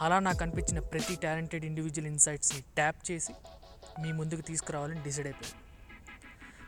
[0.00, 3.32] అలా నాకు అనిపించిన ప్రతి టాలెంటెడ్ ఇండివిజువల్ ఇన్సైట్స్ని ట్యాప్ చేసి
[4.02, 5.64] మీ ముందుకు తీసుకురావాలని డిసైడ్ అయిపోయింది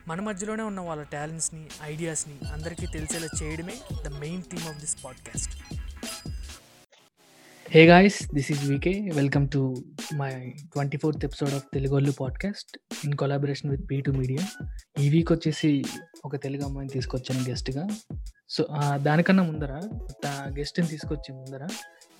[0.07, 3.73] మన మధ్యలోనే ఉన్న వాళ్ళ టాలెంట్స్ని ఐడియాస్ని అందరికీ తెలిసేలా చేయడమే
[4.05, 5.53] the main theme of this podcast.
[7.69, 9.11] Hey guys this is VK.
[9.15, 9.75] Welcome to
[10.15, 14.47] my twenty fourth episode of Telugollu podcast in collaboration with P two media.
[14.99, 15.83] ఈ వీక్ వచ్చేసి
[16.25, 17.87] ఒక తెలుగు అమ్మాయిని తీసుకొచ్చాను గెస్ట్గా
[18.49, 19.73] సో దానికన్నా ముందర
[20.27, 21.67] గెస్ట్ని తీసుకొచ్చే ముందర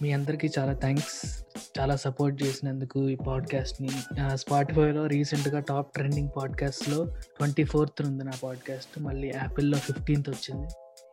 [0.01, 1.45] మీ అందరికీ చాలా థ్యాంక్స్
[1.79, 3.89] చాలా సపోర్ట్ చేసినందుకు ఈ పాడ్కాస్ట్ని
[4.35, 7.05] స్పాటిఫైలో రీసెంట్గా టాప్ ట్రెండింగ్ పాడ్కాస్ట్లో
[7.37, 10.67] ట్వంటీ ఫోర్త్ ఉంది నా పాడ్కాస్ట్ మళ్ళీ యాపిల్లో ఫిఫ్టీన్త్ వచ్చింది.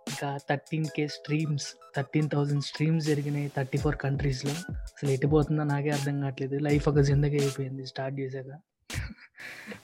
[0.08, 6.20] ఇంకా thirteen K streams thirteen thousand streams జరిగినాయి థర్టీ ఫోర్ కంట్రీస్లో అసలు ఎటుపోతుందో నాకే అర్థం
[6.20, 6.54] కావట్లేదు.
[6.54, 8.58] లైఫ్ ఒక జిందగీ అయిపోయింది స్టార్ట్ చేశాక.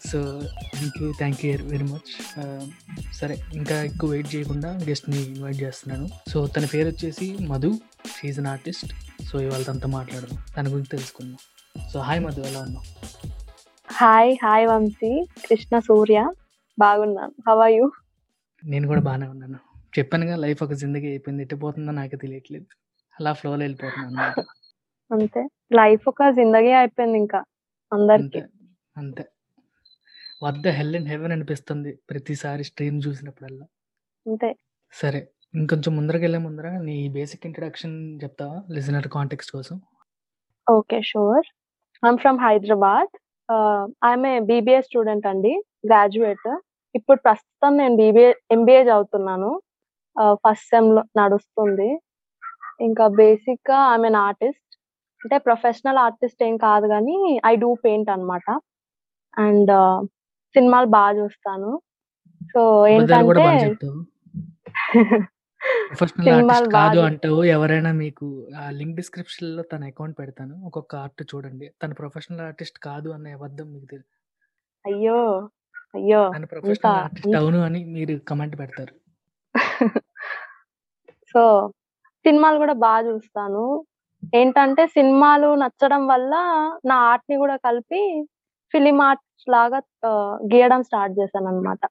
[0.06, 0.42] So
[0.74, 2.12] thank you thank you very much
[3.14, 6.08] సరే ఇంకా ఎక్కువ వెయిట్ చేయకుండా గెస్ట్ని ఇన్వైట్ చేస్తున్నాను.
[6.30, 7.78] సో తన పేరు వచ్చేసి Madhu.
[8.24, 8.92] She's an artist
[9.24, 10.38] so ఇవాళ తనతో మాట్లాడదాం.
[10.56, 11.38] తన గురించి తెలుసుకుందాం.
[11.92, 13.06] సో హాయ్ మధు ఎలా ఉన్నావు?
[13.92, 15.26] Hi hi Vamshi.
[15.48, 16.32] Krishna Surya.
[16.78, 17.32] బాగున్నాను.
[17.48, 17.90] హవ్ ఆర్ యూ
[18.64, 19.58] నేను కూడా బాగానే ఉన్నాను.
[19.98, 21.42] చెప్పానుగా లైఫ్ ఒక జిందగీ అయిపోయింది.
[21.42, 22.66] ఎట్టిపోతుందో నాకే తెలియట్లేదు.
[23.20, 24.40] అలా ఫ్లోలో వెళ్ళిపోతున్నాను
[25.14, 25.48] అంతే.
[25.72, 27.38] లైఫ్ ఒక జిందగీ అయిపోయింది ఇంకా
[27.92, 28.40] అందరికి.
[28.40, 28.46] అంతే
[28.96, 29.24] అంతే.
[30.42, 33.66] వద్ద హెల్ అండ్ హెవెన్ అనిపిస్తుంది ప్రతిసారి స్ట్రీమ్ చూసినప్పుడల్లా.
[34.26, 34.56] అంతే.
[34.92, 35.28] సరే.
[35.54, 38.56] ఇంకొంచెం ముందరకు వెళ్ళే ముందర నీ బేసిక్ ఇంట్రడక్షన్ చెప్తావా?
[38.76, 39.76] లిజనర్ కాంటెక్స్ట్ కోసం.
[40.66, 41.46] Okay sure.
[42.02, 43.12] I'm from Hyderabad.
[44.08, 45.52] I'm a BBA student అండి
[45.90, 46.48] గ్రాడ్యుయేట్.
[46.94, 49.50] ఇప్పుడు ప్రస్తుతం నేను బీబీఏ ఎంబీఏ చదువుతున్నాను.
[50.44, 51.88] ఫస్ట్ సెమ్లో నడుస్తుంది.
[52.86, 54.60] ఇంకా బేసిక్గా ఐఎమ్ ఎన్ ఆర్టిస్ట్.
[55.20, 57.16] అంటే ప్రొఫెషనల్ ఆర్టిస్ట్ ఏం కాదు కానీ
[57.50, 58.46] ఐ డూ పెయింట్ అన్నమాట.
[59.36, 59.72] అండ్
[60.54, 61.70] సినిమాలు బాగా చూస్తాను.
[62.52, 62.62] సో
[62.94, 63.46] ఏంటంటే
[65.94, 67.40] ప్రొఫెషనల్ సినిమాలు ఆర్టిస్ట్ కాదు బాగా అంటావు.
[67.54, 68.26] ఎవరైనా మీకు
[68.58, 70.54] ఆ లింక్ డిస్క్రిప్షన్లో తన అకౌంట్ పెడతాను.
[70.68, 71.68] ఒక్కొక్క ఆర్ట్ చూడండి.
[71.82, 74.10] తన ప్రొఫెషనల్ ఆర్టిస్ట్ కాదు అన్న అబద్ధం మీకు తెలియదు
[74.84, 75.18] అయ్యో!
[75.94, 76.22] అయ్యో!
[76.28, 78.94] తన ప్రొఫెషనల్ ఆర్టిస్ట్ అవును అని మీరు కమెంట్ పెడతారు.
[81.34, 81.42] సో
[82.24, 83.64] సినిమాలు కూడా బాగా చూస్తాను.
[84.32, 86.32] ఏంటంటే సినిమాలు నచ్చడం వల్ల
[86.90, 88.02] నా ఆర్ట్ని కూడా కలిపి
[88.74, 90.12] ఫిలిం ఆర్ట్ లాగా ఆ,
[90.52, 91.82] గీయడం స్టార్ట్ చేశాను అనమాట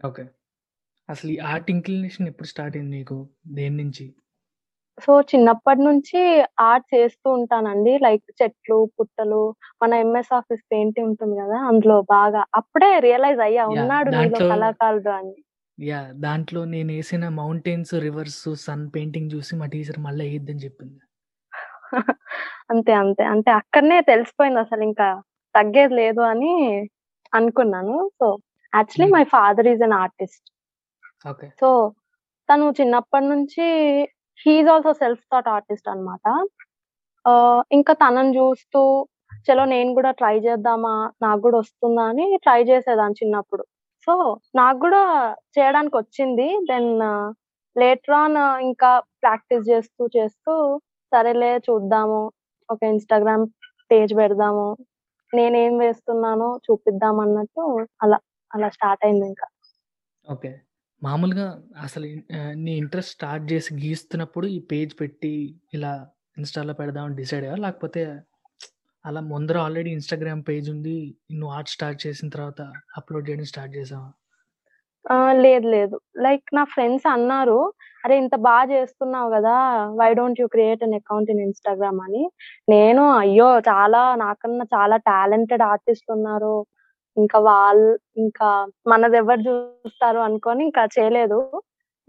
[0.00, 0.24] ఓకే.
[1.08, 3.28] అసలు ఈ ఆర్ట్ ఇంక్లినేషన్ ఎప్పుడు స్టార్ట్ అయింది నీకు?
[3.46, 4.14] దేని నుంచి?
[4.98, 6.20] సో చిన్నప్పటి నుంచి
[6.60, 7.98] ఆర్ట్ చేస్తూ ఉంటానండి.
[7.98, 14.10] లైక్ చెట్లు పుట్టలు మన ఎంఎస్ ఆఫీస్ పెయింటింగ్ ఉంటుంది కదా అందులో బాగా అప్పుడే రియలైజ్ అయ్యా ఉన్నాడు
[14.50, 15.34] కళాకారుడు అని.
[15.78, 20.98] యా దాంట్లో నేను వేసిన మౌంటైన్స్ రివర్స్ సన్ పెయింటింగ్ చూసి మా టీచర్ మళ్ళీ వేయద్దని చెప్పింది.
[22.70, 23.24] అంతే అంతే.
[23.24, 25.22] అంటే అక్కడనే తెలిసిపోయింది అసలు ఇంకా
[25.54, 26.52] తగ్గేది లేదు అని
[27.34, 28.10] అనుకున్నాను.
[28.20, 28.38] So
[28.74, 29.12] actually.
[29.12, 30.53] My father is an artist
[31.24, 31.48] okay.
[31.60, 31.68] So
[32.48, 33.66] తను చిన్నప్పటి నుంచి
[34.38, 36.24] he also self taught artist అనమాట
[37.72, 38.80] ఇంకా తనని చూస్తూ
[39.46, 40.92] చలో నేను కూడా ట్రై చేద్దామా?
[41.22, 42.02] నాకు కూడా వస్తుందా?
[42.02, 43.64] అని ట్రై చేసేదాన్ని చిన్నప్పుడు.
[44.06, 44.14] సో
[44.54, 45.02] నాకు కూడా
[45.58, 46.48] చేయడానికి వచ్చింది.
[46.70, 46.90] దెన్
[47.76, 48.90] లేటర్ ఆన్ ఇంకా
[49.22, 50.54] ప్రాక్టీస్ చేస్తూ చేస్తూ
[51.12, 52.20] సరేలే చూద్దాము.
[52.68, 53.46] ఒక ఇన్స్టాగ్రామ్
[53.90, 54.68] పేజ్ పెడదాము.
[55.32, 57.64] నేనేం వేస్తున్నానో చూపిద్దాం అన్నట్టు
[58.02, 58.18] అలా
[58.50, 59.46] అలా స్టార్ట్ అయింది ఇంకా.
[60.24, 60.50] ఓకే.
[61.04, 61.46] మామూలుగా
[61.82, 62.06] అసలు
[62.62, 65.32] నీ ఇంట్రెస్ట్ స్టార్ట్ చేసి గీస్తున్నప్పుడు ఈ పేజ్ పెట్టి
[65.74, 65.92] ఇలా
[66.36, 68.02] ఇన్స్టాలో పెడదామని డిసైడ్ అయ్యా లేకపోతే
[69.04, 70.96] అలా ముందర ఆల్రెడీ ఇన్స్టాగ్రామ్ పేజ్ ఉంది
[71.32, 72.60] నువ్వు ఆర్ట్ స్టార్ట్ చేసిన తర్వాత
[72.96, 74.08] అప్లోడ్ చేయడం స్టార్ట్ చేసావా
[75.04, 75.16] ఆ!
[75.44, 75.96] లేదు లేదు.
[76.24, 77.56] లైక్ నా ఫ్రెండ్స్ అన్నారు,
[78.04, 78.14] "అరే!
[78.22, 79.56] ఇంత బా చేస్తున్నావు గదా!
[79.98, 82.22] Why don't you create an account in Instagram" అని.
[82.68, 83.48] నేను అయ్యో!
[83.68, 86.54] చాలా నాకన్నా చాలా టాలెంటెడ్ ఆర్టిస్ట్‌లున్నారు.
[87.16, 88.48] ఇంకా వాళ్ళు ఇంకా
[88.86, 91.38] మనది ఎవరు చూస్తారు అనుకొని ఇంకా చేయలేదు.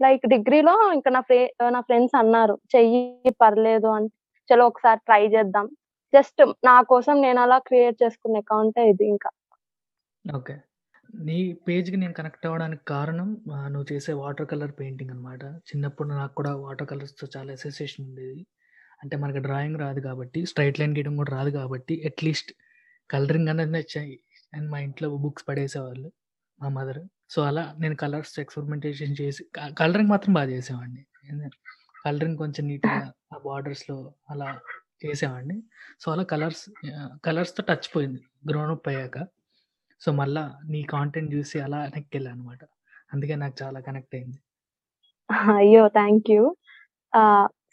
[0.00, 3.02] లైక్ డిగ్రీలో ఇంకా నా ఫ్రె నా ఫ్రెండ్స్ అన్నారు, "చెయ్యి
[3.42, 4.10] పర్లేదు" అని.
[4.50, 5.66] చలో ఒకసారి ట్రై చేద్దాం.
[6.12, 9.30] జస్ట్ నా కోసం నేను అలా క్రియేట్ చేసుకున్న అకౌంట్ ఇది ఇంకా.
[10.24, 10.54] ఓకే.
[11.24, 11.36] నీ
[11.66, 13.28] పేజ్‌కి నేను కనెక్ట్ అవ్వడానికి కారణం
[13.68, 15.42] నువ్వు చేసే వాటర్ కలర్ పెయింటింగ్ అనమాట.
[15.68, 18.42] చిన్నప్పుడు నాకు కూడా వాటర్ కలర్స్‌తో చాలా అసోసియేషన్ ఉండేది.
[19.02, 22.50] అంటే మనకి డ్రాయింగ్ రాదు కాబట్టి, స్ట్రైట్ లైన్ గీయడం కూడా రాదు కాబట్టి, అట్‌లీస్ట్
[23.10, 24.16] కలరింగ్ అనేది వచ్చాయి.
[24.52, 26.08] అండ్ మా ఇంట్లో బుక్స్ పడేసేవాళ్ళు
[26.60, 27.00] మా మదర్.
[27.30, 29.42] సో, అలా నేను కలర్స్ ఎక్స్పెరిమెంటేషన్ చేసి
[29.80, 31.02] కలరింగ్ మాత్రం బాగా చేసేవాడిని.
[32.04, 32.96] కలరింగ్ కొంచెం నీట్‌గా
[33.34, 33.98] ఆ బార్డర్స్‌లో
[34.30, 34.48] అలా
[35.02, 35.58] చేసేవాడిని.
[36.00, 36.64] సో, అలా కలర్స్
[37.26, 38.20] కలర్స్‌తో టచ్ పోయింది
[38.50, 39.16] గ్రోన్ అప్ అయ్యాక.
[40.00, 42.62] సో, మళ్ళా నీ కాంటెంట్ చూసి అలా వెనక్కెళ్ళా అనమాట.
[43.12, 44.38] అందుకే నాకు చాలా కనెక్ట్ అయింది.
[45.54, 45.84] అయ్యో!
[45.94, 46.42] Thank you.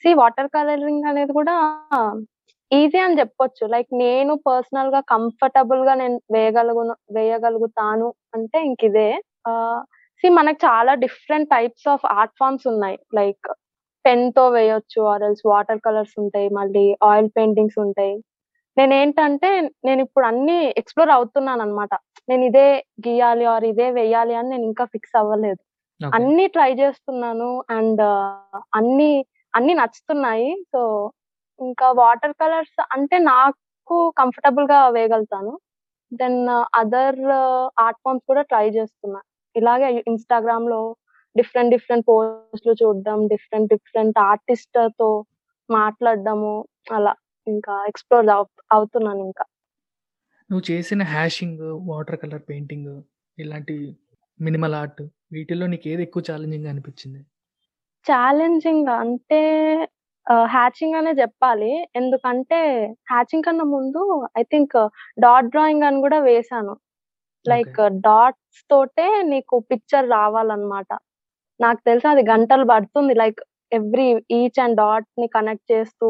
[0.02, 1.56] See water colouring అనేది కూడా
[2.74, 3.64] ఈజీ అని జెప్పొచ్చు.
[3.74, 9.10] లైక్ నేను పర్సనల్‌గా కంఫర్టబుల్‌గా నేను వేయగలుగును వేయగలుగుతాను అంటే ఇంకిదే.
[9.50, 9.81] ఆహ్,
[10.24, 12.98] సీ మనకు చాలా different types of art forms ఉన్నాయి.
[13.16, 13.48] లైక్
[14.06, 16.48] పెన్‌తో వేయొచ్చు ఆర్ ఎల్స్ వాటర్ కలర్స్ ఉంటాయి.
[16.58, 18.16] మళ్ళీ ఆయిల్ పెయింటింగ్స్ ఉంటాయి.
[18.78, 19.50] నేనేంటంటే
[19.88, 21.94] నేనిప్పుడు అన్నీ ఎక్స్‌ప్లోర్ అవుతున్నాననమాట.
[22.30, 22.68] నేను ఇదే
[23.06, 25.62] గీయాలి ఆర్ ఇదే వేయాలి అని నేను ఇంకా ఫిక్స్ అవ్వలేదు.
[26.02, 27.50] అన్నీ ట్రై జేస్తున్నాను.
[27.75, 28.04] అండ్
[28.75, 29.12] అన్నీ,
[29.54, 30.50] అన్నీ నచ్చుతున్నాయి.
[30.74, 30.81] సో,
[31.59, 35.53] ఇంకా వాటర్ కలర్స్ అంటే నాకు కంఫర్టబుల్‌గా వేయగలుగుతాను.
[36.11, 36.39] దెన్
[36.75, 37.19] అదర్
[37.79, 39.19] ఆర్ట్ ఫార్మ్స్ కూడా ట్రై జేస్తున్నా.
[39.55, 40.81] ఇలాగే ఇన్‌స్టాగ్రామ్‌లో
[41.35, 45.09] డిఫరెంట్, డిఫరెంట్ పోస్ట్‌లు చూడడం, డిఫరెంట్, డిఫరెంట్ ఆర్టిస్ట్‌తో
[45.69, 46.53] మాట్లాడడము
[46.91, 47.13] అలా
[47.47, 49.44] ఇంకా ఎక్స్‌ప్లోర్ అవు అవుతున్నానింకా.
[50.50, 52.91] నువ్వు చేసిన హ్యాషింగ్, వాటర్ కలర్ పెయింటింగ్
[53.38, 53.75] ఇలాంటి
[54.39, 55.01] మినిమల్ ఆర్ట్
[55.31, 57.21] వీటిల్లో నీకేది ఎక్కువ ఛాలెంజింగ్‌గా అనిపిచ్చింది?
[58.05, 59.41] ఛాలెంజింగ్ అంటే
[60.28, 61.72] ఆహ్, హ్యాచింగ్ అనే జెప్పాలి.
[61.96, 62.60] ఎందుకంటే
[63.10, 64.02] హ్యాచింగ్ కన్నా ముందు
[64.38, 64.75] ఐ థింక్
[65.20, 66.74] డాట్ డ్రాయింగ్ అని గూడా వేశాను.
[67.46, 67.80] లైక్.
[68.06, 70.90] డాట్స్ తోటే నీకు పిక్చర్ రావాలన్నమాట.
[71.60, 73.14] నాకు తెలిసి అది గంటలు పడుతుంది.
[73.16, 73.42] లైక్
[73.72, 76.10] ఎవ్రీ ఈచ్ అండ్ డాట్‌ని కనెక్ట్ చేస్తూ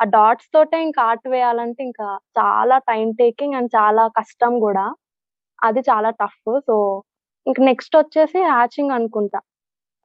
[0.00, 2.08] ఆ డాట్స్ తోటే ఇంకా ఆర్ట్ వేయాలంటే ఇంకా
[2.38, 4.86] చాలా టైమ్ టేకింగ్ అండ్ చాలా కష్టం గూడా.
[5.58, 6.38] అది చాలా టఫ్.
[6.68, 6.76] సో,
[7.46, 9.40] ఇంక నెక్స్ట్ వచ్చేసి హ్యాచింగ్ అనుకుంటా.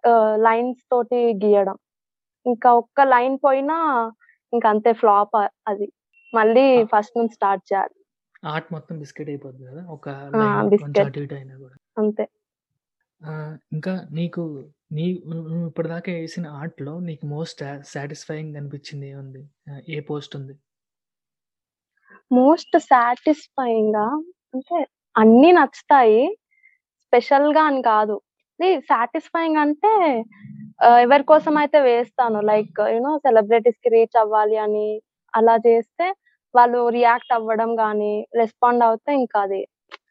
[0.03, 1.77] ఆహ్, లైన్స్ తోటి గీయడం.
[2.45, 3.77] ఇంకా ఒక్క లైన్ పోయినా
[4.53, 5.35] ఇంకంతే ఫ్లాప్
[5.67, 5.87] అది.
[6.33, 6.63] మళ్ళీ!
[6.91, 7.95] ఫస్ట్ నుంచి స్టార్ట్ చేయాలి.
[8.45, 9.83] ఆర్ట్ మొత్తం బిస్కెట్ అయిపోద్ది గదా!
[9.89, 10.07] ఒక
[10.65, 11.17] బిస్కెట్.
[11.33, 11.75] అయినా గూడా.
[11.97, 12.25] అంతే.
[13.71, 14.41] ఇంకా నీకు
[14.91, 15.05] నీ
[15.67, 19.41] ఇప్పటిదాకా ఏసిన ఆర్ట్‌లో నీకు మోస్ట్ సాటిస్ఫైయింగ్ అనిపిచ్చింది ఏముంది?
[19.89, 20.55] ఏ పోస్ట్ ఉంది?
[22.31, 24.05] మోస్ట్ సాటిస్ఫైయింగా
[24.53, 24.77] అంటే
[25.15, 26.21] అన్నీ నచ్చుతాయి.
[27.03, 28.15] స్పెషల్‌గా అని కాదు.
[28.89, 29.91] సాటిస్ఫైయింగ్ అంటే
[31.01, 34.87] ఎవరి కోసం అయితే వేస్తాను లైక్ యూ నో సెలబ్రిటీస్‌కి రీచ్ అవ్వాలి అని
[35.33, 36.07] అలా చేస్తే
[36.55, 39.61] వాళ్ళు రియాక్ట్ అవ్వడం కానీ రెస్పాండ్ అవుతే ఇంకా అది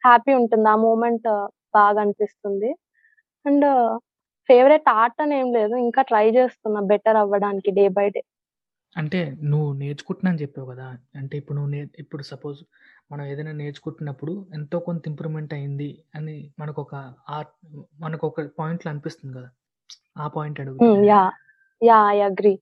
[0.05, 0.69] హ్యాపీ ఉంటుంది.
[0.69, 1.29] ఆ మూమెంట్
[1.75, 2.71] బాగా అనిపిస్తుంది.
[3.45, 3.67] అండ్
[4.49, 5.75] ఫేవరెట్ ఆర్ట్ అని ఏం లేదు.
[5.87, 8.23] ఇంకా ట్రై చేస్తున్నా బెటర్ అవ్వడానికి డే బై డే.
[8.97, 10.87] అంటే నువ్వు నేర్చుకుంటున్నా అని చెప్పావు కదా
[11.21, 12.61] అంటే ఇప్పుడు నువ్వు నే ఇప్పుడు సపోజ్
[13.11, 16.95] మనం ఏదైనా నేర్చుకుంటున్నప్పుడు ఎంతో కొంత ఇంప్రూవ్‌మెంట్ అయింది అని మనకొక
[17.31, 17.55] ఆర్ట్
[18.01, 19.51] మనకు ఒక పాయింట్‌లో అనిపిస్తుంది కదా
[20.17, 21.01] ఆ పాయింట్ హ్మ్.
[21.05, 21.33] యా నేను.
[21.83, 22.09] యాహ్!
[22.13, 22.53] I agree.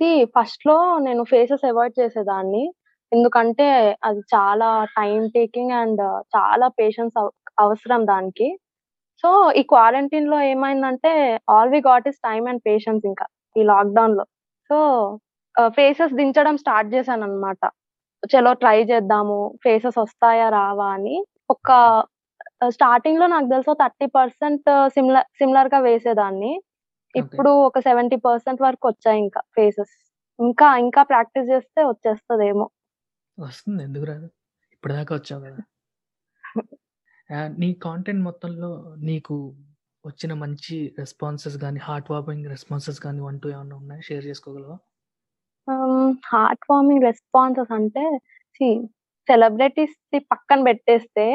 [0.00, 2.64] సీ ఫస్ట్‌లో నేను ఫేసెస్ అవాయిడ్ చేసేదాన్ని.
[3.12, 3.66] ఎందుకంటే
[4.04, 6.02] అది చాలా టైమ్ టేకింగ్ అండ్
[6.34, 8.48] చాలా పేషెన్స్ అవ్ అవసరం దానికి.
[9.24, 11.12] సో, ఈ క్వారంటైన్‌లో ఏమైందంటే
[11.50, 13.26] all we got is time and patience ఇంకా
[13.56, 14.24] ఈ లాక్‌డౌన్‌లో.
[14.70, 14.78] సో,
[15.56, 17.62] ఆహ్, ఫేసెస్ దించడం స్టార్ట్ చేశానన్నమాట.
[18.30, 19.38] చలో ట్రై చేద్దాము.
[19.64, 20.48] ఫేసెస్ వస్తాయా?
[20.56, 20.88] రావా?
[20.96, 21.16] అని.
[21.50, 21.70] ఒక
[22.64, 24.66] ఆహ్, స్టార్టింగ్‌లో నాకు తెలిసి ఓ 30%
[24.96, 26.52] సిమిలర్ సిమిలర్‌గా వేసేదాన్ని.
[27.14, 27.20] ఓకే.
[27.22, 28.18] ఇప్పుడు ఒక 70%
[28.66, 29.94] వరకు వచ్చాయి ఇంకా ఫేసెస్.
[30.38, 32.66] ఇంకా ఇంకా ప్రాక్టీస్ చేస్తే వచ్చేస్తదేమో.
[33.38, 34.28] వస్తుంది ఎందుకు రాదు?
[34.72, 35.62] ఇప్పటిదాకా వచ్చావు గదా!
[37.30, 38.70] ఆహ్, నీ కాంటెంట్ మొత్తంలో
[39.08, 39.36] నీకు
[40.04, 44.02] వచ్చిన మంచి రెస్పాన్సెస్ గాని, హార్ట్ వార్మింగ్ రెస్పాన్సెస్ గాని 1, 2 ఏమన్నా ఉన్నాయా?
[44.08, 44.76] షేర్ చేసుకోగలవా?
[46.28, 48.04] హార్ట్ వార్మింగ్ రెస్పాన్సెస్ అంటే
[49.28, 51.26] సెలబ్రిటీస్‌ది పక్కన పెట్టేస్తే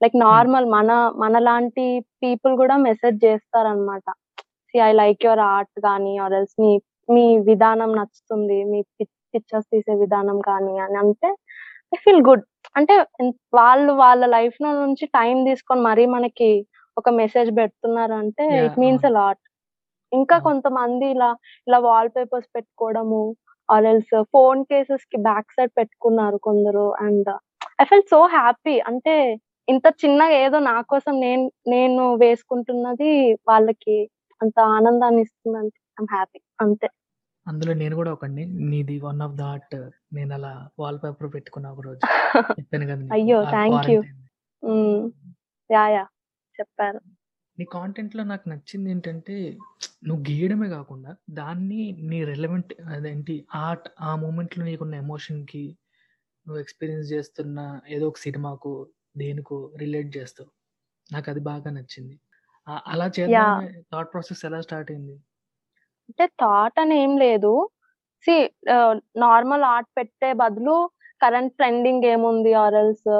[0.00, 0.16] లైక్.
[0.24, 0.90] నార్మల్ మన
[1.22, 1.86] మనలాంటి
[2.22, 4.06] పీపుల్ గూడా మెసేజ్ చేస్తారన్నమాట.
[4.74, 6.72] See I like your art గాని ఆర్ ఎల్స్ మీ
[7.08, 8.58] మీ విధానం నచ్చుతుంది.
[8.72, 11.28] మీ పిక్ పిక్చర్స్ తీసే విధానం కానీ అని అంటే
[11.92, 12.44] ఐ ఫీల్ గుడ్.
[12.76, 12.94] అంటే
[13.54, 16.50] వాళ్ళు వాళ్ళ లైఫ్‌లో నుంచి టైమ్ తీసుకొని మరీ మనకి
[16.96, 18.64] ఒక మెసేజ్ పెడుతున్నారంటే యాహ్!
[18.66, 19.16] ఇట్ మీన్స్ అవును.
[19.18, 19.42] లాట్.
[20.12, 20.46] ఇంకా అవును.
[20.48, 21.30] కొంతమంది ఇలా
[21.66, 23.22] ఇలా వాల్ పేపర్స్ పెట్టుకోవడము
[23.70, 26.86] ఆర్ ఎల్స్ ఫోన్ కేసెస్‌కి బ్యాక్ సైడ్ పెట్టుకున్నారు కొందరు.
[27.06, 27.30] And
[27.80, 28.76] I felt so happy.
[28.90, 29.16] అంటే
[29.68, 33.12] ఇంత చిన్నగా ఏదో నా కోసం నేను నేను వేసుకుంటున్నది
[33.48, 33.96] వాళ్ళకి
[34.40, 36.88] అంత ఆనందాన్ని ఇస్తుందంటే ఐయామ్ హ్యాపీ అంతే.
[37.46, 38.42] అందులో నేను గూడా ఒకడిని.
[38.70, 39.76] నీది వన్ ఆఫ్ ద ఆర్ట్
[40.12, 41.70] నేనలా వాల్ పేపర్ పెట్టుకున్నా.
[42.58, 43.02] చెప్పాను గదా!
[43.02, 43.14] నీకు.
[43.16, 43.38] అయ్యో!
[43.54, 44.00] Thank you.
[45.70, 45.90] యాహ్!
[45.94, 46.10] యాహ్!
[46.58, 47.00] చెప్పారు.
[47.60, 49.36] నీ కాంటెంట్‌లో నాకు నచ్చిందేంటంటే
[50.08, 55.64] నువ్వు గీయడమే గాకుండా దాన్ని నీ రెలెవెంట్ అదేంటి ఆర్ట్ ఆ మూమెంట్‌లో నీకున్న ఎమోషన్‌కి
[56.46, 58.74] నువ్వు ఎక్స్‌పీరియన్స్ చేస్తున్న ఏదో ఒక సినిమాకో,
[59.16, 60.50] దేనికో రిలేట్ చేస్తావు.
[61.10, 62.16] నాకది బాగా నచ్చింది.
[62.86, 63.06] అలా!
[63.16, 65.16] చేద్దామనే థాట్ ప్రాసెస్ ఎలా స్టార్ట్ అయింది?
[66.10, 67.52] అంటే థాట్ అని ఏం లేదు.
[68.26, 68.34] సీ
[69.24, 70.76] నార్మల్ ఆర్ట్ పెట్టే బదులు
[71.20, 73.10] కరెంట్ ట్రెండింగ్ ఏముంది ఆర్ ఎల్స్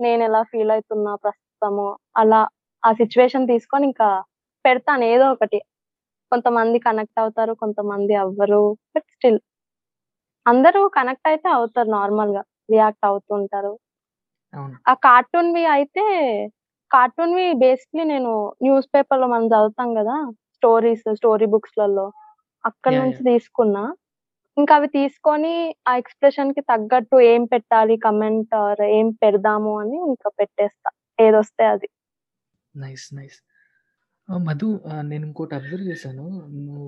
[0.00, 1.86] నేనెలా ఫీల్ అయితున్నా ప్రస్తుతము
[2.16, 2.40] అలా
[2.86, 4.08] ఆ సిట్యుయేషన్ తీసుకొని ఇంకా
[4.64, 5.60] పెడతాను ఏదో ఒకటి.
[6.32, 7.52] కొంతమంది కనెక్ట్ అవుతారు.
[7.62, 8.62] కొంతమంది అవ్వరు.
[8.94, 9.40] బట్ స్టిల్
[10.46, 12.42] అందరూ కనెక్ట్ అయితే అవుతారు నార్మల్‌గా.
[12.68, 13.72] రియాక్ట్ అవుతుంటారు.
[14.86, 16.04] ఆ కార్టూన్‌వి అయితే
[16.90, 20.16] కార్టూన్‌వి బేసిక్‌లీ నేను న్యూస్ పేపర్‌లో మనం చదువుతాం గదా!
[20.56, 22.06] స్టోరీస్, స్టోరీ బుక్స్‌లలో
[22.64, 23.00] అక్కడి యాహ్!
[23.00, 23.20] నుంచి!
[23.30, 23.84] తీసుకున్నా.
[24.56, 25.54] ఇంకా అవి తీసుకొని
[25.86, 30.90] ఆ ఎక్స్‌ప్రెషన్‌కి తగ్గట్టు ఏం పెట్టాలి కమెంట్ ఆర్ ఏం పెడదాము అని ఇంకా పెట్టేస్తా.
[31.18, 31.88] ఏదొస్తే అది.
[32.76, 33.06] నైస్.
[33.14, 33.38] నైస్.
[34.28, 34.68] మధు
[35.10, 36.24] నేను ఇంకోటి అబ్జర్వ్ చేశాను.
[36.58, 36.86] నువ్వు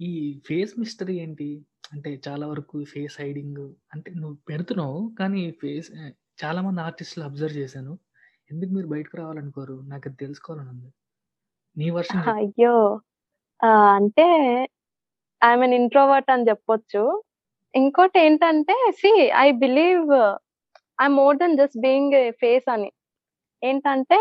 [0.00, 0.10] ఈ
[0.48, 1.48] ఫేస్ మిస్టరీ ఏంటి?
[1.92, 3.62] అంటే చాలా వరకు ఫేస్ హైడింగ్
[3.94, 5.00] అంటే నువ్వు పెడుతున్నావు.
[5.20, 7.92] కానీ ఫేస్ చాలా చాలామంది ఆర్టిస్ట్‌లు అబ్జర్వ్ చేశాను.
[8.50, 9.76] ఎందుకు మీరు బయటకు రావాలనుకోరు?
[9.92, 10.90] నాకది తెలుసుకోవాలని ఉంది.
[11.76, 12.46] నీ వర్షం చెప్పు.
[12.50, 12.74] అయ్యో!
[13.96, 14.26] అంటే
[15.42, 17.02] ఐ మీన్ ఇంట్రోవర్ట్ అని చెప్పొచ్చు.
[17.74, 20.10] ఇంకోటి ఏంటంటే see I believe
[20.98, 22.90] I more than just being face అని.
[23.62, 24.20] ఏంటంటే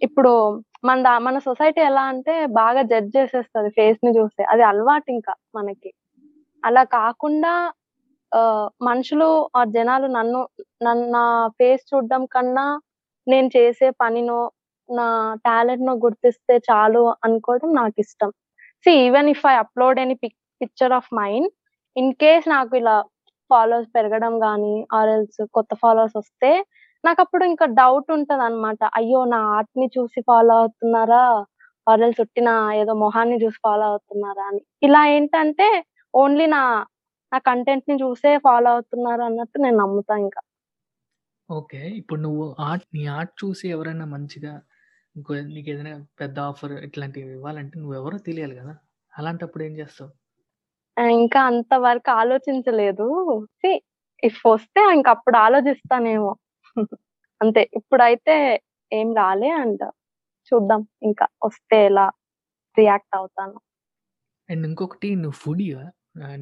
[0.00, 0.32] ఇప్పుడు
[0.84, 4.42] మన దా మన సొసైటీ ఎలా అంటే బాగా జడ్జ్ చేసేస్తుంది ఫేస్ని చూస్తే.
[4.52, 5.90] అది అలవాటు ఇంకా మనకి.
[6.62, 7.52] అలా కాకుండా
[8.86, 10.40] మనుషులు ఆ జనాలు నన్ను
[10.82, 11.24] నన్ను నా
[11.58, 12.64] ఫేస్ చూడడం కన్నా
[13.26, 14.40] నేను చేసే పనినో,
[14.88, 15.06] నా
[15.46, 18.30] టాలెంట్ నో గుర్తిస్తే చాలు అనుకోవడం నాకు ఇష్టం
[18.86, 21.48] see even if I upload any pic picture of mind
[21.96, 22.96] in case నాకు ఇలా
[23.50, 26.50] ఫాలోవర్స్ పెరగడం కానీ ఆర్ ఎల్స్ కొత్త ఫాలోవర్స్ వస్తే
[27.04, 28.80] నాకప్పుడు ఇంకా డౌట్ ఉంటదనమాట.
[28.98, 29.20] అయ్యో!
[29.32, 31.22] నా ఆర్ట్‌ని చూసి ఫాలో అవుతున్నారా?
[31.86, 32.48] ఆర్ ఎల్స్ ఉట్టిన
[32.80, 34.62] ఏదో మొహాన్ని చూసి ఫాలో అవుతున్నారా అని.
[34.82, 35.68] ఇలా ఏంటంటే
[36.14, 36.62] ఓన్లీ నా
[37.32, 40.40] నా కంటెంట్‌ని చూసే ఫాలో అవుతున్నారు అన్నట్టు నేను నమ్ముతా ఇంకా.
[41.48, 41.78] ఓకే.
[42.00, 44.52] ఇప్పుడు నువ్వు ఆర్ట్ నీ ఆర్ట్ చూసి ఎవరైనా మంచిగా
[45.16, 48.74] ఇంకో నీకేదైనా పెద్ద ఆఫర్ ఇట్లాంటివి ఇవ్వాలంటే నువ్వెవరో తెలియాలి గదా!
[49.12, 50.12] అలాంటప్పుడు ఏం చేస్తావు?
[51.16, 53.06] ఇంకా అంత వరకు ఆలోచించలేదు.
[54.22, 56.30] ఇఫ్ వస్తే ఇంక అప్పుడు ఆలోచిస్తానేమో.
[57.40, 57.62] అంతే.
[57.78, 58.36] ఇప్పుడైతే
[58.92, 59.84] ఏం రాలే అండ్
[60.52, 62.06] చూద్దాం ఇంకా వస్తే ఎలా
[62.76, 63.58] రియాక్ట్ అవుతాను
[64.48, 65.82] అండ్ ఇంకొకటి నువ్వు ఫుడీయా?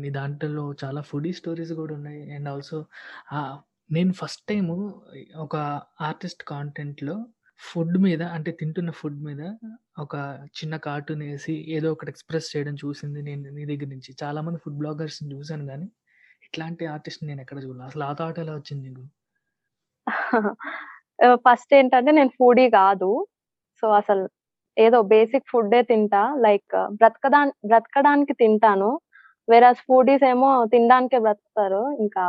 [0.00, 2.22] నీ దాంట్లో చాలా ఫుడీ స్టోరీస్ కూడా ఉన్నాయి.
[2.34, 2.78] అండ్ ఆల్సో
[3.90, 4.66] నేను ఫస్ట్ టైం
[5.44, 5.56] ఒక
[6.08, 7.16] ఆర్టిస్ట్ కాంటెంట్‌లో
[7.60, 9.42] ఫుడ్ మీద అంటే తింటున్న ఫుడ్ మీద
[9.98, 10.14] ఒక
[10.58, 14.12] చిన్న కార్టూన్ వేసి ఏదో ఒకటి ఎక్స్‌ప్రెస్ చేయడం చూసింది నేను నీ దగ్గర నుంచి.
[14.22, 15.88] చాలామంది ఫుడ్ బ్లాగర్స్‌ని చూసాను కానీ
[16.48, 19.04] ఇట్లాంటి ఆర్టిస్ట్‌ని ఎక్కడ చూడలేదు అసలు ఆ థాట్ ఎలా వచ్చింది నీకు?
[21.44, 23.10] ఫస్ట్ ఏంటంటే నేను ఫుడీ గాదు.
[23.82, 24.24] సో, అసలు
[24.76, 26.22] ఏదో బేసిక్ ఫుడ్డే తింటా.
[26.46, 26.68] లైక్
[27.00, 28.90] బ్రతకదా బ్రతకడానికి తింటాను.
[29.48, 32.24] వేరాజ్ ఫుడీస్ ఏమో తినడానికే బ్రతుకుతారు ఇంకా.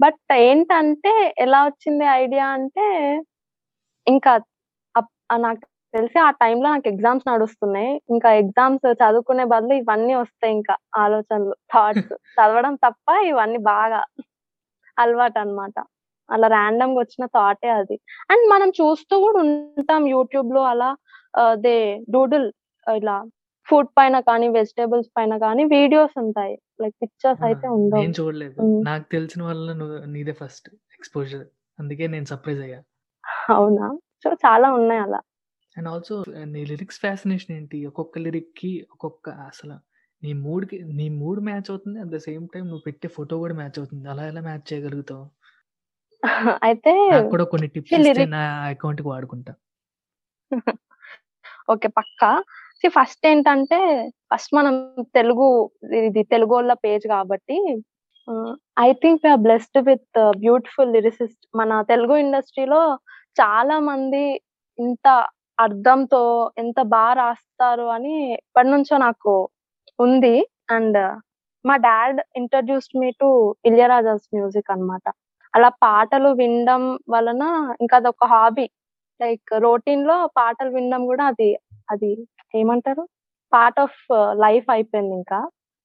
[0.00, 2.86] బట్ ఏంటంటే ఎలా వచ్చింది ఐడియా అంటే
[4.06, 4.32] ఇంకా
[5.38, 5.62] నాకు
[5.94, 7.92] తెలిసి ఆ టైంలో నాకు ఎగ్జామ్స్ నడుస్తున్నాయి.
[8.10, 12.12] ఇంకా ఎగ్జామ్స్ చదువుకునే బదులు ఇవన్నీ వస్తాయి ఇంకా ఆలోచనలు, థాట్స్.
[12.36, 14.00] చదవడం తప్ప ఇవన్నీ బాగా
[14.96, 15.76] అలవాటనమాట.
[16.28, 17.96] అలా ర్యాండమ్‌గా వచ్చిన థాటే అది.
[18.30, 20.90] అండ్ మనం చూస్తూ గూడా ఉంటాం యూట్యూబ్‌లో అలా
[21.34, 21.76] ఆహ్, దే
[22.10, 22.48] డూడుల్
[22.86, 23.16] ఇలా
[23.68, 26.52] ఫుడ్ పైన కానీ, వెజిటబుల్స్ పైన కానీ వీడియోస్ ఉంటాయి.
[26.82, 27.42] Like pictures?
[27.48, 28.00] అయితే ఉండవు.
[28.00, 28.56] నేను చూడలేదు.
[28.84, 29.42] నాకు తెలిసిన
[29.74, 30.68] నువ్వు నీదే ఫస్ట్
[30.98, 31.46] ఎక్స్‌పోజర్.
[31.78, 32.80] అందుకే నేను సర్ప్రైజ్ అయ్యా.
[33.54, 33.86] అవునా?
[34.24, 35.20] సో, చాలా ఉన్నాయి అలా.
[35.76, 36.14] అండ్ ఆల్సో
[36.52, 37.78] నీ లిరిక్స్ ఫ్యాసినేషన్ ఏంటి?
[37.86, 39.72] ఒక్కొక్క లిరిక్‌కి ఒక్కొక్క అసల
[40.22, 41.98] నీ మూడ్‌కి నీ మూడ్ మ్యాచ్ అవుతుంది.
[42.00, 44.04] అట్ ద సేమ్ టైమ్ నువ్వు పెట్టే ఫోటో గూడా మ్యాచ్ అవుతుంది.
[44.08, 45.24] అలా ఎలా మ్యాచ్ చేయగలుగుతావు?
[46.62, 49.52] అయితే నాకు కూడా కొన్ని టిప్స్ ఇస్తే నా అకౌంట్‌కి వాడుకుంటా.
[51.68, 51.88] ఓకే.
[51.98, 52.30] పక్కా.
[52.80, 53.78] సీ ఫస్ట్ ఏంటంటే
[54.30, 54.74] ఫస్ట్ మనం
[55.16, 55.46] తెలుగు
[56.00, 57.58] ఇది తెలుగోళ్ళ పేజ్ కాబట్టి
[58.80, 60.06] I think we are blessed with
[60.40, 61.42] beautiful lyricist.
[61.54, 62.82] మన తెలుగు ఇండస్ట్రీలో
[63.36, 64.24] చాలా మంది
[64.78, 65.06] ఇంత
[65.58, 66.22] అర్థంతో
[66.58, 69.34] ఎంత బా రాస్తారు అని ఎప్పటినుంచో నాకు
[69.98, 70.36] ఉంది.
[70.70, 70.98] అండ్
[71.64, 73.28] మా dad introduced me to
[73.64, 75.06] Ilaiyaraaja's music అన్నమాట.
[75.56, 77.42] అలా పాటలు వినడం వలన
[77.80, 78.66] ఇంకా అదొక హాబీ.
[79.20, 81.50] లైక్ రొటీన్‌లో పాటలు వినడం గూడా అది
[81.88, 82.10] అది
[82.54, 83.04] ఏమంటారు?
[83.52, 84.00] Part of
[84.44, 85.38] life అయిపోయిందింకా.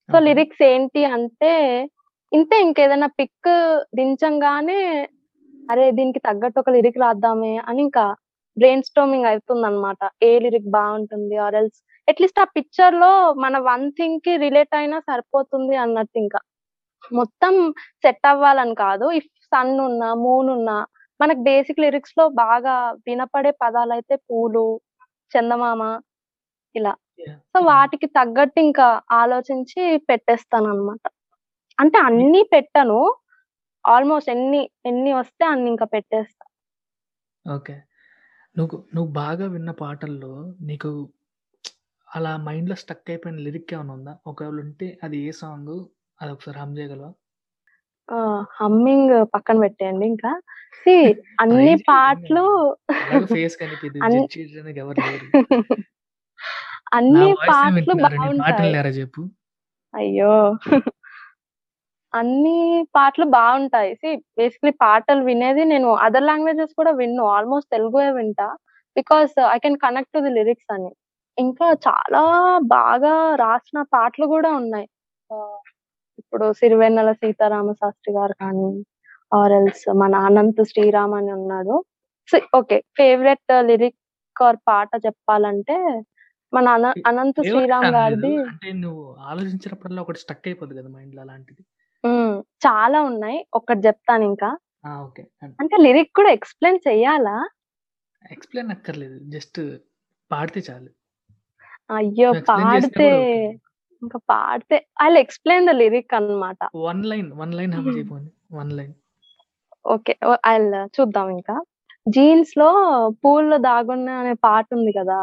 [0.10, 0.24] So, okay.
[0.28, 1.54] Lyrics ఏంటి అంటే
[2.32, 3.50] ఇంతే ఇంకేదైనా పిక్
[3.96, 4.82] దించంగానే
[5.70, 5.86] అరే!
[5.98, 8.04] దీనికి తగ్గట్టు ఒక లిరిక్ రాద్దామే అని ఇంకా
[8.58, 10.00] బ్రెయిన్ స్టార్మింగ్ అయితుందన్నమాట.
[10.24, 13.12] ఏ లిరిక్ బావుంటుంది ఆర్ ఎల్స్ అట్‌లీస్ట్ ఆ పిక్చర్‌లో
[13.44, 16.36] మన వన్ థింగ్‌కి రిలేట్ అయినా సరిపోతుంది అన్నట్టింక.
[17.12, 17.54] మొత్తం
[18.04, 19.08] సెట్ అవ్వాలని కాదు.
[19.20, 20.78] ఇఫ్ సన్ ఉన్నా, మూన్ ఉన్నా
[21.20, 22.76] మనకు బేసిక్ లిరిక్స్‌లో బాగా
[23.08, 24.66] వినపడే పదాలైతే పూలు,
[25.32, 25.82] చందమామ
[26.76, 26.94] ఇలా.
[27.54, 27.60] సో.
[27.70, 31.04] వాటికి తగ్గట్టు ఇంకా ఆలోచించి పెట్టేస్తానన్నమాట.
[31.78, 33.00] అంటే అన్నీ పెట్టను.
[33.86, 36.46] ఆల్‌మోస్ట్ ఎన్ని ఎన్ని వస్తే అన్ని ఇంకా పెట్టేస్తా.
[37.46, 37.76] ఓకే.
[38.56, 40.34] నువ్వు నువ్వు బాగా విన్న పాటల్లో
[40.70, 40.90] నీకు
[42.08, 44.14] అలా మైండ్‌లో స్టక్ అయిపోయిన లిరిక్ ఏమన్నా ఉందా?
[44.28, 45.78] ఒకవేళ ఉంటే అది ఏ సాంగు?
[46.22, 47.12] అదొకసారి హమ్ చేయగలవా?
[48.10, 48.18] ఆ!
[48.58, 50.32] హమ్మింగ్ పక్కన పెట్టేయండి ఇంకా.
[50.80, 50.96] సీ
[51.46, 53.00] ట్రై అన్ని పాటలు కాదు.
[53.04, 54.02] ఎలాగో ఫేస్ కనిపియదు.
[54.06, 55.30] అన్ జడ్జ్ చేయడానికి ఎవరు లేరు.
[57.10, 58.76] నా అన్ని వాయిసే పాటలు బావుంటాయి.
[58.92, 59.22] జెప్పు?
[59.94, 60.34] అయ్యో!
[62.14, 62.58] అన్ని
[62.96, 63.92] పాటలు బావుంటాయి.
[63.96, 67.24] సీ బేసికల్లీ పాటలు వినేది నేను అదర్ లాంగ్వేజెస్ కూడా వినను.
[67.36, 68.48] ఆల్‌మోస్ట్ తెలుగువే వింటా.
[68.96, 70.92] Because I can connect to the lyrics అని.
[71.38, 72.24] ఇంకా చాలా
[72.74, 74.88] బాగా రాసిన పాటలు గూడా ఉన్నాయి.
[76.22, 78.70] ఇప్పుడు 'సిరివెన్నెల సీతారామశాస్త్రి' గారు కానీ,
[79.32, 81.76] ఆర్ ఎల్స్ మన 'అనంత్ శ్రీరామ్' అని ఉన్నాడు.
[82.30, 82.78] See okay.
[82.98, 84.00] Favourite lyric
[84.36, 85.78] or పాట చెప్పాలంటే
[86.54, 87.94] మన అన 'అనంత్ శ్రీరామ్'.
[87.96, 88.34] గారిది
[88.82, 91.62] నువ్వు ఆలోచించినప్పుడల్లా ఒకటి స్టక్ అయిపోద్ది కదా మైండ్‌లో అలాంటిది.
[92.04, 92.36] హ్మ్.
[92.66, 93.40] చాలా ఉన్నాయి.
[93.52, 93.82] ఒకటి!
[95.00, 95.24] ఓకే.
[95.42, 97.36] అన్ అంటే లిరిక్ కూడా ఎక్స్‌ప్లెయిన్ చెయ్యాలా?
[98.26, 99.18] ఎక్స్‌ప్లెయిన్ అక్కర్లేదు.
[99.34, 99.60] జస్ట్
[100.32, 100.92] పాడితే చాలు.
[101.90, 102.30] అయ్యో!
[102.48, 103.10] పాడితే.
[104.02, 106.60] ఇంక పాడితే ఐ ఎక్స్‌ప్లెయిన్ ద లిరిక్ అన్నమాట.
[106.80, 108.04] One line, one line hmm.
[108.52, 108.94] One line.
[109.86, 110.14] Okay.
[110.46, 110.56] I
[110.96, 111.56] చూద్దాం ఇంకా.
[112.08, 112.70] 'జీన్స్‌లో
[113.24, 115.22] పూల్లో దాగున్నా' అనే పాటుంది గదా!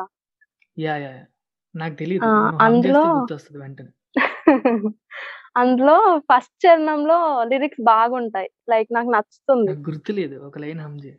[0.76, 1.00] యాహ్!
[1.00, 1.14] యాహ్!
[1.14, 1.26] యాహ్!
[1.74, 3.02] నాకు హమ్ అందులో
[3.56, 3.92] వెంటనే.
[5.56, 5.96] అందులో
[6.28, 7.18] ఫస్ట్ చరణంలో
[7.50, 8.50] లిరిక్స్ బాగుంటాయి.
[8.70, 9.74] లైక్ నాకు నచ్చుతుంది.
[9.86, 10.36] గుర్తులేదు.
[10.48, 11.18] ఒక లైన్ హమ్ చేయి.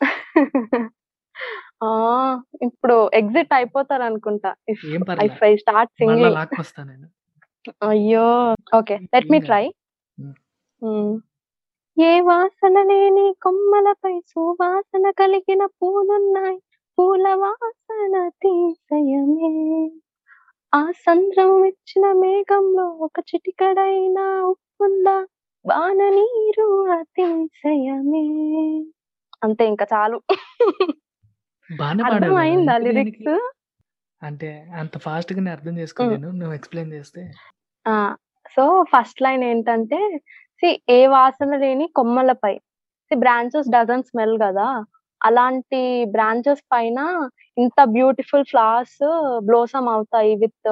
[1.84, 1.86] ఆ!
[2.66, 3.52] ఇప్పుడు ఎగ్జిట్
[4.88, 5.28] ఏం పర్లే.
[5.28, 6.38] If I start singing.
[7.84, 8.26] అయ్యో!
[8.78, 8.96] ఓకే.
[9.12, 9.38] Let me.
[9.46, 9.64] ట్రై.
[11.96, 16.58] ఏ వాసన లేని కొమ్మలపై సువాసన కలిగిన పూలున్నాయి.
[16.98, 19.52] పూల వాసన తీసెయమే.
[20.72, 25.16] ఆ సంద్రం ఇచ్చిన మేఘంలో ఒక చిటికెడైనా ఉప్పుందా?
[25.64, 28.26] వాన నీరు అతిశయమే.
[29.42, 30.18] అంతే ఇంక చాలు.
[32.86, 32.86] దేనికి?
[32.86, 33.30] లిరిక్స్?
[34.22, 35.74] అంటే అంత ఫాస్ట్‌గా నేను అర్థం.
[35.78, 36.28] చేసుకోలేను.
[36.40, 37.22] నువ్వు ఎక్స్‌ప్లెయిన్ చేస్తే.
[37.86, 37.94] ఆ!
[38.56, 40.00] సో, ఫస్ట్ లైన్ ఏంటంటే,
[40.62, 42.54] సీ ఏ వాసన లేని కొమ్మలపై.
[43.10, 44.68] సీ బ్రాంచెస్ డజంట్ స్మెల్ గదా!
[45.20, 45.80] అలాంటి
[46.12, 46.98] బ్రాంచెస్ పైన
[47.56, 49.02] ఇంత బ్యూటిఫుల్ ఫ్లవర్స్
[49.42, 50.70] బ్లోసమ్ అవుతాయి విత్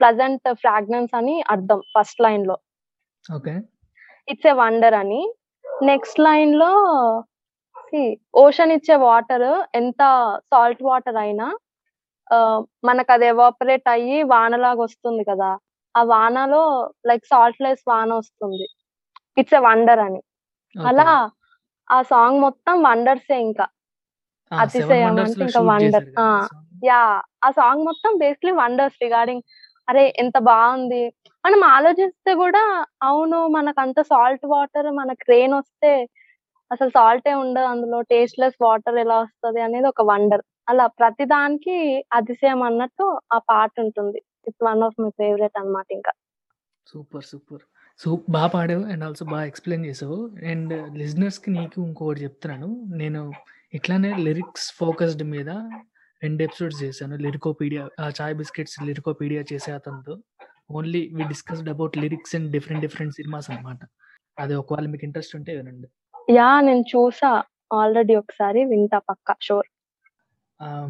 [0.00, 2.56] ప్లెజెంట్ ఫ్రాగ్రెన్స్ అని అర్థం ఫస్ట్ లైన్‌లో.
[3.24, 3.54] ఓకే.
[4.28, 5.22] ఇట్స్ ఎ వండర్ అని.
[5.84, 6.72] నెక్స్ట్ లైన్‌లో
[7.94, 8.02] సీ
[8.36, 9.44] ఓషన్ ఇచ్చే వాటర్
[9.78, 10.02] ఎంత
[10.50, 11.46] సాల్ట్ వాటర్ అయినా
[12.30, 15.50] ఆహ్, మనకది ఎవాపరేట్ అయ్యి వానలాగొస్తుంది కదా!
[15.94, 16.62] ఆ వానలో
[17.08, 18.66] లైక్ సాల్ట్‌లెస్ వానొస్తుంది.
[19.36, 20.20] ఇట్స్ ఎ వండర్ అని.
[20.74, 21.08] అలా.
[21.88, 23.66] ఆ సాంగ్ మొత్తం వండర్సే ఇంకా.
[24.52, 26.06] అతిశయం అంటే ఇంకా వండర్.
[26.06, 26.28] చేశారు ఆ!
[26.46, 26.66] సాంగ్.
[26.82, 27.16] యాహ్!
[27.42, 29.44] ఆ సాంగ్ మొత్తం బేసికల్లీ వండర్స్ రిగార్డింగ్
[29.88, 30.04] అరే!
[30.22, 31.02] ఎంత బావుంది.
[31.44, 32.64] మనం ఆలోచిస్తే గూడా
[33.04, 35.94] అవును మనకంత సాల్ట్ వాటర్ మనకు రెయిన్ ఒస్తే
[36.74, 37.98] అసలు సాల్టే ఉండదు అందులో.
[38.10, 40.42] టేస్ట్‌లెస్ వాటర్ ఎలా వస్తది అనేది ఒక వండర్.
[40.68, 41.76] అలా ప్రతి దానికి
[42.12, 44.20] అతిశయం అన్నట్టు ఆ పాటుంటుంది.
[44.48, 46.12] It's one of my favourite అన్నమాట ఇంకా.
[46.86, 47.26] సూపర్.
[47.26, 47.62] సూపర్.
[48.00, 50.18] సో బాగా పాడావు అండ్ ఆల్సో బాగా ఎక్స్‌ప్లెయిన్ చేసావు.
[50.52, 52.68] అండ్ లిజనర్స్‌కి నీకు ఇంకొకటి చెప్తున్నాను.
[53.02, 53.20] నేను
[53.72, 55.50] ఇట్లానే లిరిక్స్ ఫోకస్డ్ మీద
[56.22, 57.14] రెండు ఎపిసోడ్స్ చేశాను.
[57.24, 57.82] లిరికోపీడియా
[58.12, 60.14] 'చాయ్ బిస్కెట్స్' లిరికోపీడియా చేసే అతనితో.
[60.72, 63.80] Only we discussed about lyrics and different different cinemas అన్నమాట.
[64.38, 65.88] అది ఒకవేళ మీకు ఇంట్రెస్ట్ ఉంటే వినండి.
[66.28, 66.60] యాహ్!
[66.62, 67.30] నేను చూసా
[67.74, 69.68] ఆల్రెడీ ఒకసారి వింటా పక్కా షూర్.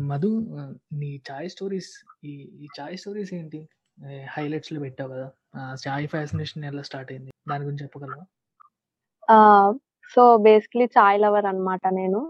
[0.09, 0.31] మధు
[1.01, 1.91] నీ చాయ్ స్టోరీస్
[2.25, 3.61] ఈ ఈ చాయ్ స్టోరీస్ ఏంటి?
[3.99, 5.29] ఆహ్, హైలైట్స్‌లో పెట్టావు కదా!
[5.85, 7.33] చాయ్ ఫ్యాసినేషన్ ఎలా స్టార్ట్ అయింది?
[7.51, 8.25] దాని గురించి చెప్పగలవా?
[10.15, 12.21] సో, బేసికల్లీ చాయ్ లవర్ అన్నమాట నేను.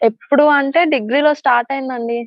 [0.00, 2.20] ఎప్పుడు అంటే డిగ్రీలో స్టార్ట్ అయిందండి.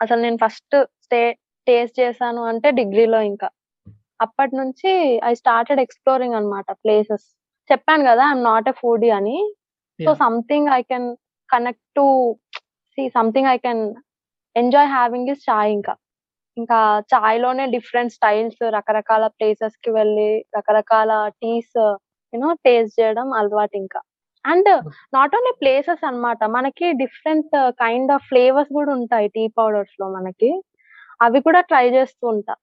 [0.00, 1.22] అసలు నేను ఫస్ట్ స్టే
[1.66, 3.48] టేస్ట్ చేశాను అంటే డిగ్రీలో ఇంకా.
[4.20, 4.92] అప్పటినుంచి
[5.24, 7.26] ఐ స్టార్టెడ్ ఎక్స్‌ప్లోరింగ్ అన్నమాట ప్లేసెస్.
[7.70, 8.24] చెప్పాను గదా!
[8.26, 9.36] ఐయామ్ నాట్ ఎ ఫుడీ అని.
[9.98, 10.10] So!
[10.22, 11.08] Something I can
[11.50, 12.04] connect to
[12.98, 13.82] see something I can
[14.56, 15.94] enjoy having is chai ఇంకా.
[16.56, 16.78] ఇంకా
[17.12, 21.74] చాయ్‌లోనే డిఫరెంట్ స్టైల్స్ రకరకాల ప్లేసెస్‌కి వెళ్ళి రకరకాల టీస్
[22.32, 24.00] యూ నో టేస్ట్ చేయడం అలవాటింకా.
[24.44, 24.90] And okay.
[25.12, 26.40] Not only places అన్నమాట.
[26.56, 30.50] మనకి డిఫరెంట్ కైండ్ ఆఫ్ ఫ్లేవర్స్ గూడా ఉంటాయి టీ పౌడర్స్‌లో మనకి.
[31.20, 32.54] అవి కూడా ట్రై చేస్తూ ఉంటా.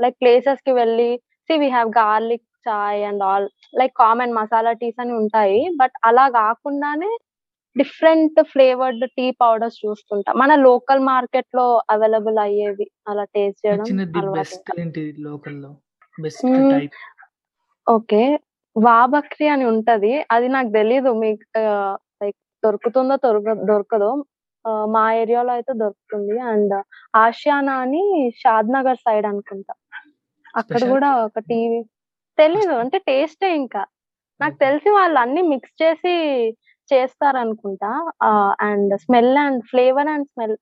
[0.00, 1.10] లైక్ ప్లేసెస్‌కి వెళ్ళి
[1.50, 5.60] see we have garlic chai and all like common masala teas అని ఉంటాయి.
[5.76, 7.10] బట్ అలా గాకుండానే
[7.76, 10.30] డిఫరెంట్ ఫ్లేవర్డ్ టీ పౌడర్స్ చూస్తుంటా.
[10.34, 13.90] మన లోకల్ మార్కెట్‌లో అవైలబుల్ అయ్యేవి అలా టేస్ట్ చేయడం?
[17.86, 18.22] ఓకే.
[18.76, 20.12] 'వా బక్రీ' అని ఉంటది.
[20.30, 21.44] అది నాకు తెలీదు మీకు
[22.22, 24.10] లైక్ దొరుకుతుందో దొరక దొరకదో.
[24.94, 26.36] మా ఏరియాలో అయితే దొరుకుతుంది.
[26.52, 26.74] అండ్
[27.14, 28.02] 'ఆషియానా' అని
[28.42, 29.74] షాద్‌నగర్ సైడ్ అనుకుంటా.
[30.54, 31.60] అక్కడ స్పెషాలిటీ ఒక ఏంటి?
[32.38, 32.74] టీ తెలీదు.
[32.82, 33.82] అంటే టేస్టే ఇంకా.
[34.40, 34.56] నాకు.
[34.60, 36.14] తెలిసి వాళ్ళు అన్నీ మిక్స్ చేసి
[36.90, 37.90] చేస్తారనుకుంటా.
[38.28, 40.56] ఆహ్, and smell and flavour and smell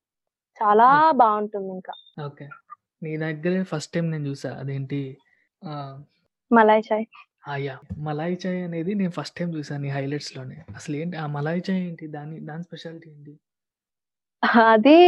[0.60, 1.16] చాలా ఓకే.
[1.20, 1.94] బావుంటుందింకా.
[2.24, 2.46] ఓకే.
[3.02, 4.50] నీ దగ్గరే ఫస్ట్ టైమ్ నేను చూసా.
[4.62, 5.00] అదేంటి
[6.50, 7.04] మలాయ్ చాయ్.
[7.62, 7.80] యాహ్!
[8.06, 10.58] మలాయ్ చాయ్ అనేది నేను ఫస్ట్ టైమ్ చూసా నీ హైలైట్స్‌లోనే.
[10.76, 12.06] అసలేంటి ఆ మలాయ్ చాయ్ ఏంటి?
[12.16, 13.34] దాని దాని స్పెషాలిటీ ఏంటి?
[14.68, 14.98] అది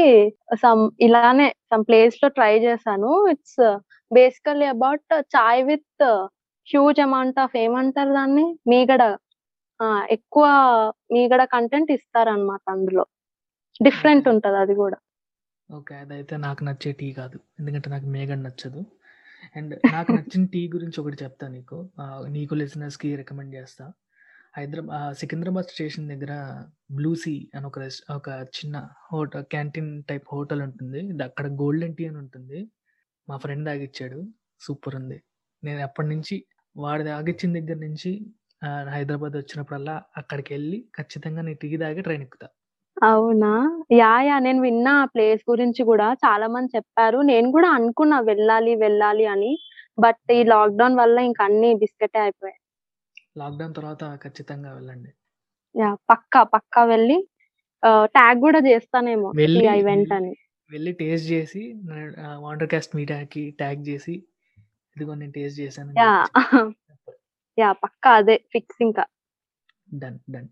[0.56, 3.10] సమ్ ఇలానే సమ్ ప్లేస్‌లో ట్రై చేశాను.
[3.32, 3.62] It's
[4.10, 5.04] basically about
[5.36, 6.04] chai with
[6.68, 8.44] huge amount of ఏమంటారు దాన్ని?
[8.70, 9.02] మీగడ
[9.80, 9.86] ఆ!
[10.16, 10.44] ఎక్కువ
[11.12, 13.04] మీగడ కంటెంట్ ఇస్తారనమాట అందులో.
[13.80, 14.32] Different okay.
[14.32, 14.98] ఉంటది అది గూడా.
[15.70, 15.94] ఓకే.
[16.02, 17.38] అదైతే నాకు నచ్చే టీ కాదు.
[17.58, 18.80] ఎందుకంటే నాకు మేగడ నచ్చదు.
[19.54, 21.78] అండ్ నాకు నచ్చిన టీ గురించి ఒకటి చెప్తా నీకు.
[22.36, 23.84] నీకు లిజనర్స్‌కి రికమెండ్ చేస్తా.
[24.56, 26.32] హైదరాబా ఆహ్, సికింద్రాబాద్ స్టేషన్ దగ్గర
[26.92, 28.76] బ్లూ సీ అని ఒక రెస్ ఒక చిన్న
[29.06, 31.00] హోట క్యాంటీన్ టైప్ హోటల్ ఉంటుంది.
[31.28, 32.60] అక్కడ గోల్డెన్ టీ అని ఉంటుంది.
[33.28, 34.20] మా ఫ్రెండ్ తాగిచ్చాడు.
[34.60, 35.18] సూపర్ ఉంది.
[35.62, 36.36] నేను అప్పటినుంచి
[36.76, 38.10] వాడు తాగిచ్చిన దగ్గర నుంచి
[38.92, 42.48] హైదరాబాద్ వచ్చినప్పుడల్లా అక్కడికెళ్ళి ఖచ్చితంగా నేను టీ తాగి ట్రైన్ ఎక్కుతా.
[43.04, 43.50] అవునా?
[43.94, 44.22] యాహ్!
[44.26, 44.42] యాహ్!
[44.44, 47.18] నేను విన్నా ఆ ప్లేస్ గురించి గూడా చాలా మంది చెప్పారు.
[47.30, 49.52] నేను గూడా అనుకున్నా వెళ్ళాలి, వెళ్ళాలి అని.
[49.98, 52.58] బట్ ఈ లాక్‌డౌన్ వల్ల ఇంక అన్నీ బిస్కెటే అయిపోయాయి.
[53.36, 55.10] లాక్‌డౌన్ తర్వాత ఖచ్చితంగా వెళ్ళండి.
[55.74, 55.96] యాహ్!
[56.10, 57.18] పక్కా, పక్కా వెళ్ళి
[57.82, 60.34] ఆహ్, ట్యాగ్ గూడా చేస్తానేమో ఈ వెళ్ళి ఐ వెంట్ వెళ్ళి అని.
[60.70, 61.92] వెళ్ళి టేస్ట్ చేసి న
[62.26, 62.40] ఆహ్,
[62.72, 64.14] కాస్ట్ మీడియాకి ట్యాగ్ చేసి,
[64.96, 65.58] ఇదిగో నేను టేస్ట్!
[65.58, 67.16] చెప్పి చెప్పాలి.
[67.58, 67.76] యాహ్!
[67.82, 69.04] పక్కా అదే ఫిక్స్ ఇంకా.
[69.96, 70.18] డన్.
[70.28, 70.48] డన్.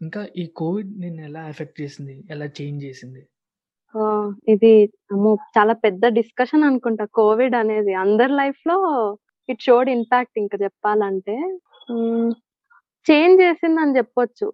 [0.00, 2.16] ఇంకా ఈ కోవిడ్ నిన్ను ఎలా ఎఫెక్ట్ చేసింది?
[2.30, 3.22] ఎలా చేంజ్ చేసింది?
[4.48, 4.72] ఇది
[5.12, 5.30] అమ్మో!
[5.56, 7.92] చాలా పెద్ద డిస్కషన్ అనుకుంటా కోవిడ్ అనేది.
[8.04, 8.76] అందరి లైఫ్‌లో
[9.48, 11.36] ఇట్ షోడ్ ఇంపాక్ట్ ఇంక చెప్పాలంటే.
[13.06, 14.48] చేంజ్ చేసిందని చెప్పొచ్చు.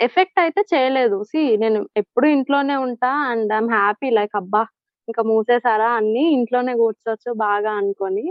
[0.00, 1.18] ఎఫెక్ట్ అయితే చేయలేదు.
[1.30, 4.62] సీ నేను ఎప్పుడు ఇంట్లోనే ఉంటా అండ్ ఐయామ్ హ్యాపీ లైక్ అబ్బా!
[5.08, 8.26] ఇంక మూసేసారా అన్నీ ఇంట్లోనే కూర్చోచ్చు బాగా అనుకోని.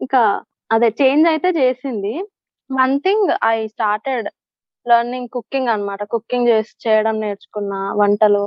[0.00, 0.22] ఇంకా
[0.70, 2.14] అదే చేంజ్ అయితే చేసింది.
[2.70, 4.28] One thing I started
[4.86, 6.02] learning cooking అన్నమాట.
[6.14, 7.80] కుకింగ్ చేసి చేయడం నేర్చుకున్నా.
[7.94, 8.44] వంటలు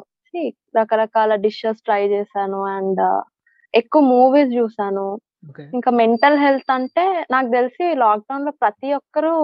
[0.76, 2.60] రకరకాల డిషెస్ ట్రై చేశాను.
[2.76, 3.04] అండ్
[3.74, 5.08] ఎక్కువ మూవీస్ చూసాను.
[5.74, 9.36] ఇంకా మెంటల్ హెల్త్ అంటే నాకు తెలిసి లాక్‌డౌన్‌లో ప్రతి ఒక్కరు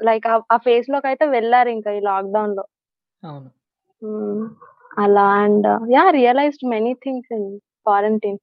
[0.00, 2.64] లైక్ ఆ ఫేజ్‌లోకైతే వెళ్ళారింక ఈ లాక్‌డౌన్‌లో.
[3.22, 3.50] అవును.
[4.96, 6.10] అలా and yeah!
[6.16, 7.48] Realized many things in
[7.86, 8.38] quarantine.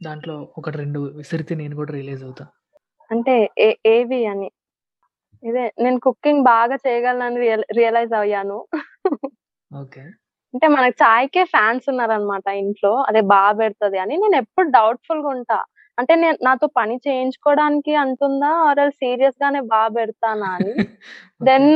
[0.00, 2.44] దాంట్లో ఒకటి 2 విసిరితే నేను కూడా రియలైజ్ అవుతా.
[3.10, 3.34] అంటే
[3.92, 4.48] ఏవి అని?
[5.42, 8.58] ఇదే నేను కుకింగ్ బాగా చేయగలనని రియల్ రియలైజ్ అయ్యాను.
[9.70, 10.04] ఓకే.
[10.54, 12.92] అంటే మనకు చాయ్‌కే ఫ్యాన్స్ ఉన్నారన్నమాట ఇంట్లో.
[13.08, 14.16] అదే బా పెడతది అని.
[14.24, 15.58] నేనెప్పుడు డౌట్‌ఫుల్‌గా ఉంటా.
[15.98, 18.52] అంటే నేను నాతో పని చేయించుకోవడానికి అంటుందా?
[18.68, 20.74] ఆర్ ఎల్స్ సీరియస్‌గానే బా పెడతానా అని.
[21.40, 21.70] దెన్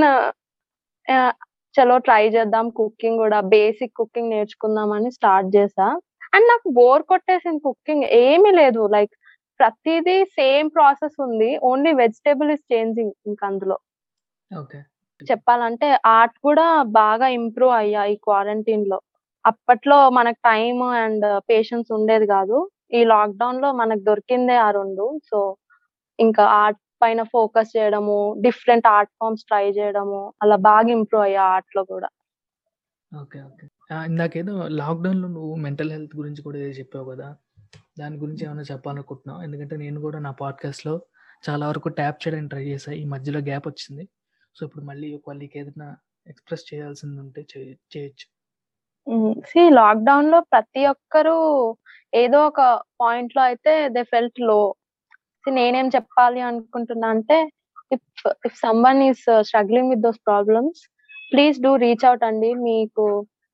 [1.77, 3.39] చలో ట్రై చేద్దాం కుకింగ్ గూడా.
[3.53, 5.89] బేసిక్ కుకింగ్ నేర్చుకుందామని స్టార్ట్ చేశా.
[6.33, 8.05] అండ్ నాకు బోర్ కొట్టేసింది కుకింగ్.
[8.23, 8.83] ఏమీ లేదు.
[8.97, 9.15] లైక్
[9.61, 11.51] ప్రతీదీ సేమ్ ప్రాసెస్ ఉంది.
[11.71, 13.77] ఓన్లీ వెజిటబుల్ ఈస్ చేంజింగ్ ఇంక అందులో.
[15.21, 18.99] చెప్పాలంటే ఆర్ట్ కూడా బాగా ఇంప్రూవ్ అయ్యా ఈ క్వారంటైన్‌లో.
[19.45, 22.59] అప్పట్లో మనకు టైమ్ అండ్ పేషెన్స్ ఉండేది గాదు.
[22.93, 25.07] ఈ లాక్‌డౌన్‌లో మనకు దొరికిందే ఆ 2.
[25.31, 25.39] సో,
[26.19, 31.85] ఇంకా ఆర్ట్ పైన ఫోకస్ చేయడము, డిఫరెంట్ ఆర్ట్ ఫార్మ్స్ ట్రై చేయడము, అలా బాగా ఇంప్రూవ్ అయ్యా ఆర్ట్‌లో
[31.91, 32.09] గూడా.
[33.13, 33.39] ఓకే.
[33.49, 33.65] ఓకే.
[33.91, 33.97] ఆ!
[34.05, 37.29] ఇందాకేదో లాక్‌డౌన్‌లో నువ్వు మెంటల్ హెల్త్ గురించి కూడా చెప్పావు కదా!
[37.99, 39.41] దాని గురించి ఏమన్నా చెప్పాలనుకుంటున్నావా?
[39.47, 40.95] ఎందుకంటే నేను కూడా నా పాడ్‌కాస్ట్‌లో
[41.45, 42.93] చాలా వరకు ట్యాప్ చేయడానికి ట్రై చేశా.
[42.95, 44.05] ఈ మధ్యలో గ్యాప్ వచ్చింది.
[44.57, 45.89] సో, ఇప్పుడు మళ్ళీ ఒకవేళ నీకేదైనా
[46.27, 48.27] ఎక్స్‌ప్రెస్ చేయాల్సిందుంటే చేయ చేయొచ్చు.
[49.07, 49.35] హ్మ్.
[49.49, 51.37] సీ లాక్‌డౌన్‌లో ప్రతి ఒక్కరు
[52.13, 52.61] ఏదో ఒక
[53.01, 54.59] పాయింట్‌లో అయితే దే ఫెల్ట్లో.
[55.57, 57.39] నేనేం చెప్పాలి అనుకుంటున్నా అంటే
[57.93, 58.05] if
[58.47, 60.81] if someone is struggling with those problems
[61.33, 62.51] please do reach out అండి.
[62.67, 63.05] మీకు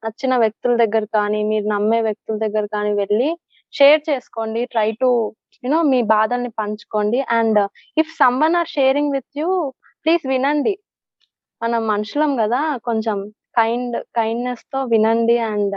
[0.03, 3.29] నచ్చిన వ్యక్తుల దగ్గర కానీ, మీరు నమ్మే వ్యక్తుల దగ్గర కానీ వెళ్ళి
[3.75, 4.63] షేర్ చేసుకోండి.
[4.67, 5.11] ట్రై టు
[5.65, 7.21] యూ నో మీ బాధల్ని పంచుకోండి.
[7.39, 7.61] And
[7.97, 9.49] if someone are sharing with you
[10.07, 10.75] please వినండి.
[11.63, 13.19] మనం మనుషులం కదా కొంచెం
[13.59, 15.77] కైండ్ కైండ్నెస్తో వినండి అండ్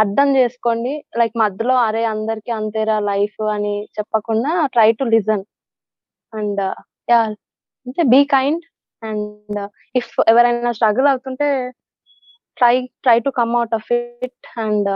[0.00, 0.90] అర్థం చేసుకోండి.
[1.20, 2.02] లైక్ మధ్యలో అరే!
[2.12, 5.44] అందరికి అంతేరా లైఫ్ అని చెప్పకుండా try to listen.
[6.32, 6.60] And
[7.08, 7.32] yeah!
[7.86, 8.64] అంటే బీ కైండ్
[9.02, 9.60] అండ్
[9.94, 11.48] ఇఫ్ ఎవరైనా స్ట్రగుల్ అవుతుంటే
[12.56, 13.90] try try to come out of
[14.26, 14.36] it
[14.66, 14.90] and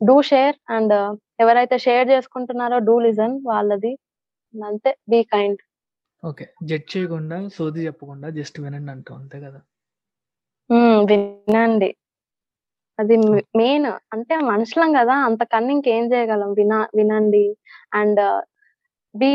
[0.00, 0.94] do share and
[1.40, 3.92] ఎవరైతే షేర్ చేసుకుంటున్నారో డూ లిజన్ వాళ్ళది.
[4.54, 5.60] అంతే బీ కైండ్.
[6.22, 6.44] ఓకే.
[6.68, 9.18] జడ్జ్ చేయకుండా, సోది చెప్పకుండా జస్ట్ వినండి అంటావు.
[9.20, 9.60] అంతే కదా!
[11.10, 11.88] వినండి.
[12.98, 13.16] అది
[13.60, 13.86] మెయిన్.
[14.12, 16.50] అంటే మనుషులం కదా అంతకన్నా ఇంకేం చేయగలం.
[16.52, 17.46] విన వినండి
[17.94, 18.22] అండ్
[19.14, 19.32] బి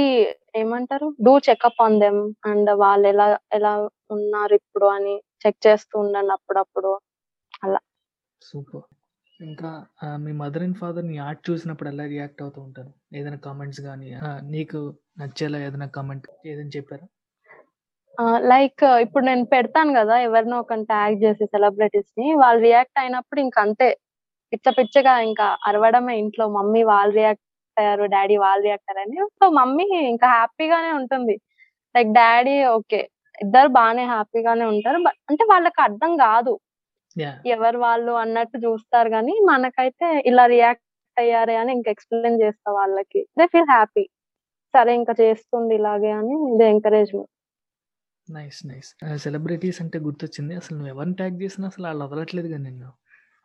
[0.55, 1.07] ఏమంటారు?
[1.25, 3.71] Do checkup on them and వాళ్ళు ఎలా ఎలా
[4.17, 6.91] ఉన్నారు ఇప్పుడు అని చెక్ చేస్తూ ఉండండి అప్పుడప్పుడు.
[7.63, 7.79] అలా.
[8.41, 8.85] సూపర్.
[9.39, 9.69] ఇంకా
[10.23, 12.91] మీ మదర్ అండ్ ఫాదర్ నీ ఆర్ట్ చూసినప్పుడు ఎలా రియాక్ట్ అవుతూ ఉంటారు?
[13.15, 14.09] ఏదైనా కామెంట్స్ కానీ
[14.55, 14.79] నీకు
[15.19, 17.07] నచ్చేలా ఏదైనా కామెంట్ ఏదైనా చెప్పారా?
[18.17, 18.23] ఆ!
[18.49, 20.15] లైక్ ఇప్పుడు నేను పెడతాను గదా!
[20.27, 22.27] ఎవరినో ఒకరిని ట్యాగ్ చేసి సెలబ్రిటీస్‌ని.
[22.41, 23.87] వాళ్ళు రియాక్ట్ అయినప్పుడు ఇంక అంతే.
[24.53, 27.45] పిచ్చ పిచ్చగా ఇంకా అరవడమే ఇంట్లో మమ్మీ వాళ్ళు రియాక్ట్
[27.77, 29.17] అయ్యారు, డ్యాడీ వాళ్ళు రియాక్ట్ అయ్యారని.
[29.39, 31.35] సో, మమ్మీ ఇంకా హ్యాపీగానే ఉంటుంది.
[31.95, 33.01] Like daddy okay.
[33.37, 34.99] ఇద్దరు బానే హ్యాపీగానే ఉంటారు.
[35.07, 36.53] బట్ అంటే వాళ్ళకి అర్థం గాదు.
[37.15, 37.39] యాహ్!
[37.53, 40.85] ఎవరు వాళ్ళు అన్నట్టు చూస్తారు గానీ, మనకైతే ఇలా రియాక్ట్
[41.17, 43.21] అయ్యారే అని ఇంక ఎక్స్‌ప్లెయిన్ చేస్తా వాళ్ళకి.
[43.37, 44.05] They feel happy.
[44.73, 47.29] సరే ఇంకా చేస్తుంది ఇలాగే అని ఇది ఎంకరేజ్మెంట్
[48.31, 49.21] నైస్ నైస్.
[49.21, 50.55] సెలబ్రిటీస్ అంటే గుర్తొచ్చింది.
[50.55, 52.91] అసలు నువ్వు ఎవరిని ట్యాగ్ చేసినా అసలు వాళ్ళు వదలట్లేదు కదా నిన్ను.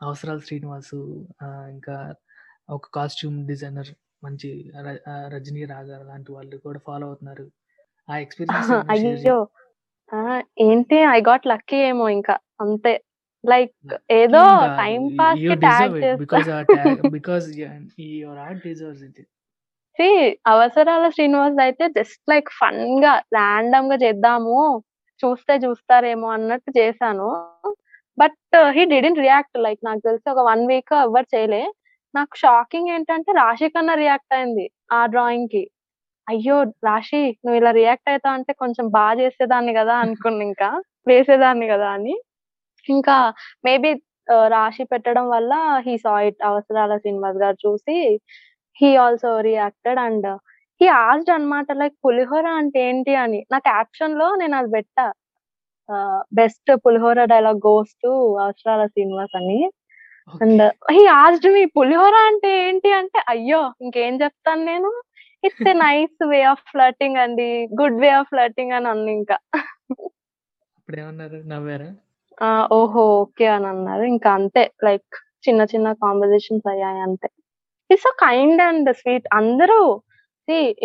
[0.03, 2.15] అవసరాలు శ్రీనివాసు ఆ, ఇంకా
[2.71, 3.87] ఒక కాస్ట్యూమ్ డిజైనర్
[4.25, 7.51] మంచి ర- ఆ, రజనీ రాగా లాంటి వాళ్ళు కూడా ఫాలో అవుతున్నారు.
[8.11, 9.49] ఆ ఎక్స్పీరియన్స్ అయ్యో
[10.15, 10.97] ఆ, ఏంటి?
[10.97, 12.39] ఐ గాట్ లక్కీ ఏమో ఇంకా.
[12.61, 13.05] అంతే.
[13.49, 14.43] లైక్ ఏదో
[14.77, 17.09] టైం పాస్కి ట్యాగ్ బికాస్ చేస్తా.
[17.09, 17.61] Because
[18.01, 19.21] your art deserves it
[19.99, 20.19] See,
[20.53, 24.59] Avasarala Srinivas అయితే జస్ట్ లైక్ ఫన్గా ర్యాండమ్గా చేద్దాము.
[25.21, 27.29] చూస్తే చూస్తారేమో అన్నట్టు చేశాను.
[28.19, 28.37] But
[28.77, 31.63] he didn't react like నాకు తెలిసి ఒక వన్ వీక్ ఎవరు చేయలే.
[32.15, 34.67] నాకు షాకింగ్ ఏంటంటే రాశి కన్నా రియాక్ట్ అయింది
[34.99, 35.65] ఆ డ్రాయింగ్కి.
[36.27, 36.57] అయ్యో
[36.89, 40.71] రాశి నువ్వు ఇలా రియాక్ట్ అవుతా అంటే కొంచెం బాగా చేసేదాన్ని కదా అనుకున్నా ఇంకా.
[41.11, 42.15] వేసేదాన్ని కదా అని.
[42.89, 43.17] ఇంకా
[43.69, 43.91] మేబీ
[44.35, 45.53] uh, రాశి పెట్టడం వల్ల
[45.87, 47.99] హీ సా ఇట్ అవసరాల శ్రీనివాస్ గారు చూసి.
[48.81, 50.29] He also reacted and
[50.81, 53.41] he asked అన్నమాట లైక్ పులిహోర అంటే ఏంటి అని.
[53.53, 55.07] నా క్యాప్షన్లో నేను అది పెట్టా.
[56.39, 58.11] Best pulihora dialogue goes to
[58.45, 59.59] Avasarala Srinivas అని.
[60.41, 60.63] అండ్
[60.97, 62.91] హీ ఆస్డ్ మీ పులిహోర అంటే ఏంటి?
[63.01, 64.91] అంటే అయ్యో ఇంకేం చెప్తాను నేను?
[65.45, 67.49] It's a nice way of flirting అండి.
[67.81, 69.39] గుడ్ వే ఆఫ్ ఫ్లర్టింగ్ అని అన్న ఇంకా.
[71.53, 71.89] నవ్వారా?
[72.75, 74.05] ఓహో ఓకే అని అన్నారు.
[74.13, 74.63] ఇంకా అంతే.
[74.85, 77.29] లైక్ చిన్న చిన్న కాంబినేషన్స్ అయ్యాయి అంతే.
[77.91, 79.81] It's so kind and sweet అందరూ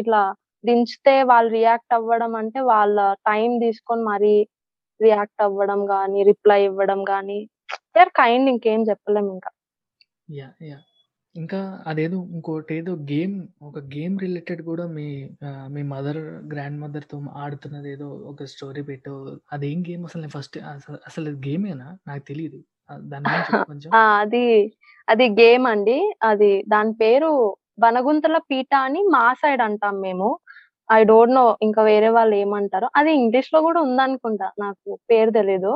[0.02, 0.22] ఇట్లా
[0.64, 4.36] దించితే వాళ్ళు రియాక్ట్ అవ్వడం అంటే వాళ్ళ టైం తీసుకొని మరీ
[5.00, 7.40] రియాక్ట్ అవ్వడం గానీ రిప్లై ఇవ్వడం గానీ
[7.96, 9.52] దే ఆర్ కైండ్ ఇంకేం చెప్పలేము ఇంకా.
[10.30, 10.78] యా యా
[11.36, 15.08] ఇంకా అదేదో ఇంకోటి ఏదో గేమ్ ఒక గేమ్ రిలేటెడ్ కూడా మీ
[15.68, 19.14] మీ మదర్ గ్రాండ్ మదర్తో ఆడుతున్నది ఏదో ఒక స్టోరీ పెట్టు.
[19.52, 22.60] అదేం గేమ్ అసలు నేను ఫస్ట్ అసలు అసలు గేమేనా నాకు తెలియదు
[23.70, 23.90] కొంచెం.
[24.22, 24.46] అది
[25.08, 25.98] అది గేమ్ అండి.
[26.24, 27.32] అది దాని పేరు
[27.80, 30.30] బనగుంతల పీట అని మా సైడ్ అంటాం మేము.
[30.90, 32.88] ఐ డోంట్ నో ఇంకా వేరే వాళ్ళు ఏమంటారో.
[32.96, 35.74] అది ఇంగ్లీష్లో కూడా ఉందనుకుంటా నాకు పేరు తెలీదు.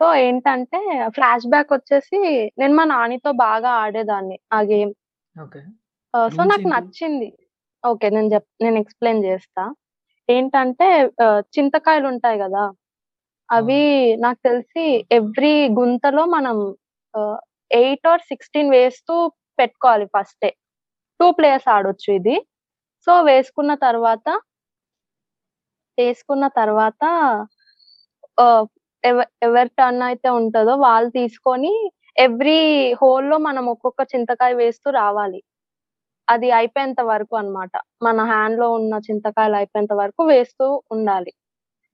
[0.00, 0.78] సో ఏంటంటే
[1.16, 2.18] ఫ్లాష్ బ్యాక్ వచ్చేసి
[2.58, 4.92] నేను మా నానితో బాగా ఆడేదాన్ని ఆ గేమ్.
[6.30, 6.66] సో నాకు?
[6.74, 7.28] నచ్చింది.
[7.84, 9.64] ఓకే నేను చెప్ నేను ఎక్స్ప్లెయిన్ చేస్తా.
[10.28, 10.86] ఏంటంటే
[11.56, 12.62] చింతకాయలు ఉంటాయి కదా
[13.56, 13.82] అవి
[14.24, 14.84] నాకు తెలిసి
[15.18, 16.56] ఎవ్రీ గుంతలో మనం
[17.70, 19.14] ఎయిట్ ఆర్ సిక్స్టీన్ వేస్తూ
[19.58, 20.50] పెట్టుకోవాలి ఫస్టే
[21.20, 22.36] టూ ప్లేయర్స్ ఆడొచ్చు ఇది.
[23.06, 24.28] సో వేసుకున్న తర్వాత
[25.98, 27.02] వేసుకున్న తర్వాత
[29.46, 31.72] ఎవరి టర్న్ అయితే ఉంటుందో వాళ్ళు తీసుకొని
[32.26, 32.60] ఎవ్రీ
[33.00, 35.40] హోల్లో మనం ఒక్కొక్క చింతకాయ వేస్తూ రావాలి.
[36.28, 37.72] అది అయిపోయేంత వరకు అన్నమాట.
[38.06, 41.32] మన హ్యాండ్లో ఉన్న చింతకాయలు అయిపోయేంత వరకు వేస్తూ ఉండాలి.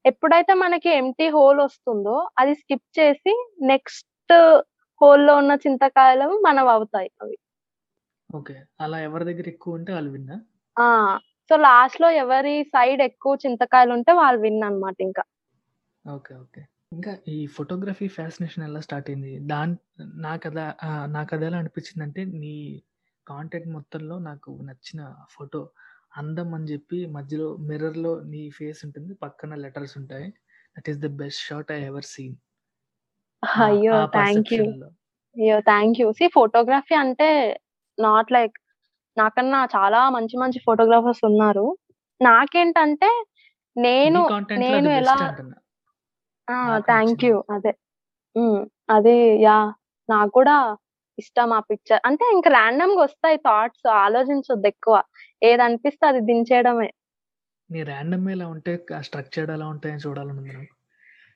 [0.05, 3.33] ఎప్పుడైతే మనకి ఎంటీ హోల్ వస్తుందో అది స్కిప్ చేసి
[3.63, 4.35] నెక్స్ట్
[5.01, 7.37] హోల్లో ఉన్న చింతకాయలు మనవి అవుతాయి అవి.
[8.31, 8.57] ఓకే.
[8.81, 10.37] అలా ఎవరి దగ్గర ఎక్కువ ఉంటే వాళ్ళు విన్నా?
[10.77, 11.19] ఆ
[11.51, 15.23] సో లాస్ట్లో ఎవరి సైడ్ ఎక్కువ చింతకాయలు ఉంటే వాళ్ళు విన్ అన్నమాట ఇంకా.
[16.07, 16.61] Okay okay.
[16.93, 19.39] ఇంకా ఈ ఫోటోగ్రఫీ ఫ్యాసినేషన్ ఎలా స్టార్ట్ అయింది?
[19.39, 20.65] దాని నాకు అదా
[21.07, 22.55] నాకు అది ఎలా అనిపించింది అంటే నీ
[23.27, 25.61] కాంటెంట్ మొత్తంలో నాకు నచ్చిన ఫోటో
[26.13, 29.13] అందం అని చెప్పి మధ్యలో మిర్రర్లో నీ ఫేస్ ఉంటుంది.
[29.15, 30.29] పక్కన లెటర్స్ ఉంటాయి.
[30.77, 32.37] That is the best shot I ever seen
[33.65, 34.65] అయ్యో థ్యాంక్ యూ
[35.37, 37.29] అయ్యో థ్యాంక్ యూ సి ఫోటోగ్రఫీ అంటే
[37.99, 38.57] నాట్ లైక్
[39.17, 41.67] నాకన్నా చాలా మంచి మంచి ఫోటోగ్రాఫర్స్ ఉన్నారు.
[42.21, 43.11] నాకేంటంటే
[43.77, 44.21] నేను
[44.65, 45.17] నేను ఎలా
[46.89, 47.25] థ్యాంక్.
[47.25, 47.73] యూ అదే.
[48.89, 49.59] అది యా
[50.09, 50.57] నాకు కూడా
[51.21, 54.97] ఇష్టం ఆ పిక్చర్ అంటే ఇంకా ర్యాండమ్గా వస్తాయి థాట్స్ ఆలోచించొద్దు ఎక్కువ.
[55.43, 56.89] ఏది అనిపిస్తే అది దించేయడమే.
[57.71, 58.73] నీ ర్యాండమ్ ఎలా ఉంటే
[59.09, 60.73] స్ట్రక్చర్డ్ ఎలా ఉంటాయని చూడాలని ఉంది నాకు.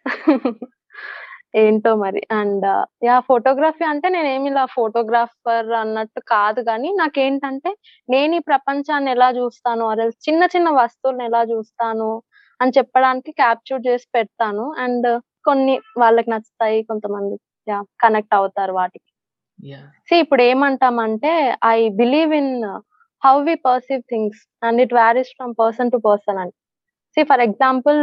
[1.56, 2.20] ఏంటో మరి.
[2.38, 2.64] అండ్
[3.06, 7.70] యా ఫోటోగ్రఫీ అంటే నేనేమి ఇలా ఫోటోగ్రాఫర్ అన్నట్టు కాదు కానీ నాకేంటంటే
[8.08, 12.10] నేను ఈ ప్రపంచాన్ని ఎలా చూస్తాను అదే చిన్న చిన్న వస్తువులను ఎలా చూస్తాను
[12.60, 14.64] అని చెప్పడానికి క్యాప్చర్ చేసి పెడతాను.
[14.84, 15.08] అండ్
[15.44, 19.08] కొన్ని వాళ్ళకి నచ్చుతాయి కొంతమంది యా కనెక్ట్ అవుతారు వాటికి.
[19.60, 21.32] యా సి ఇప్పుడు ఏమంటామంటే
[21.74, 22.52] I believe in
[23.22, 26.54] how we perceive things and it varies from person to person అని.
[27.16, 28.00] సి ఫర్ ఎగ్జాంపుల్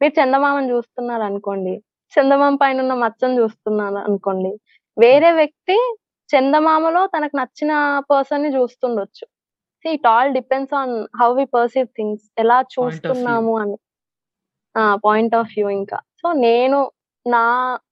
[0.00, 1.74] మీరు చందమామని చూస్తున్నారు అనుకోండి
[2.12, 4.52] చందమామ పైన ఉన్న మచ్చను చూస్తున్నారు అనుకోండి
[4.96, 5.76] వేరే వ్యక్తి
[6.30, 7.72] చందమామలో తనకు నచ్చిన
[8.10, 9.24] పర్సన్ని చూస్తుండొచ్చు.
[9.84, 13.76] See it all depends on how we perceive things ఎలా చూస్తున్నాము అని.
[15.06, 15.98] పాయింట్ ఆఫ్ వ్యూ ఇంకా.
[16.20, 16.78] సో నేను
[17.26, 17.44] నా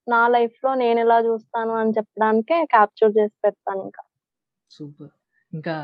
[0.06, 4.02] నా లైఫ్లో నేను ఎలా చూస్తాను అని చెప్పడానికే క్యాప్చర్ చేసి పెడతాను ఇంకా
[4.70, 5.12] సూపర్
[5.52, 5.76] ఇంకా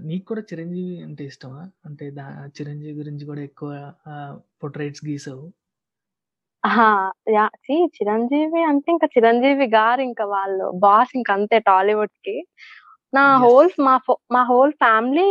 [0.00, 2.04] నీకు కూడా చిరంజీవి అంటే ఇష్టమా అంటే
[2.56, 3.70] చిరంజీవి గురించి కూడా ఎక్కువ
[4.62, 5.46] పొట్రైట్స్ గీసావు
[7.92, 12.36] చిరంజీవి అంటే ఇంకా చిరంజీవి గారు ఇంకా వాళ్ళు బాస్ ఇంకా అంతే టాలీవుడ్కి
[13.12, 13.24] నా.
[13.36, 13.94] హోల్ మా
[14.30, 15.30] మా హోల్ ఫ్యామిలీ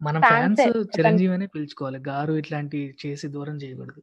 [0.00, 0.66] మనం ఫ్యాన్సే.
[0.92, 1.98] చిరంజీవి అనే పిలుచుకోవాలి.
[2.08, 4.00] గారు ఇట్లాంటివి చేసి దూరం చేయకూడదు.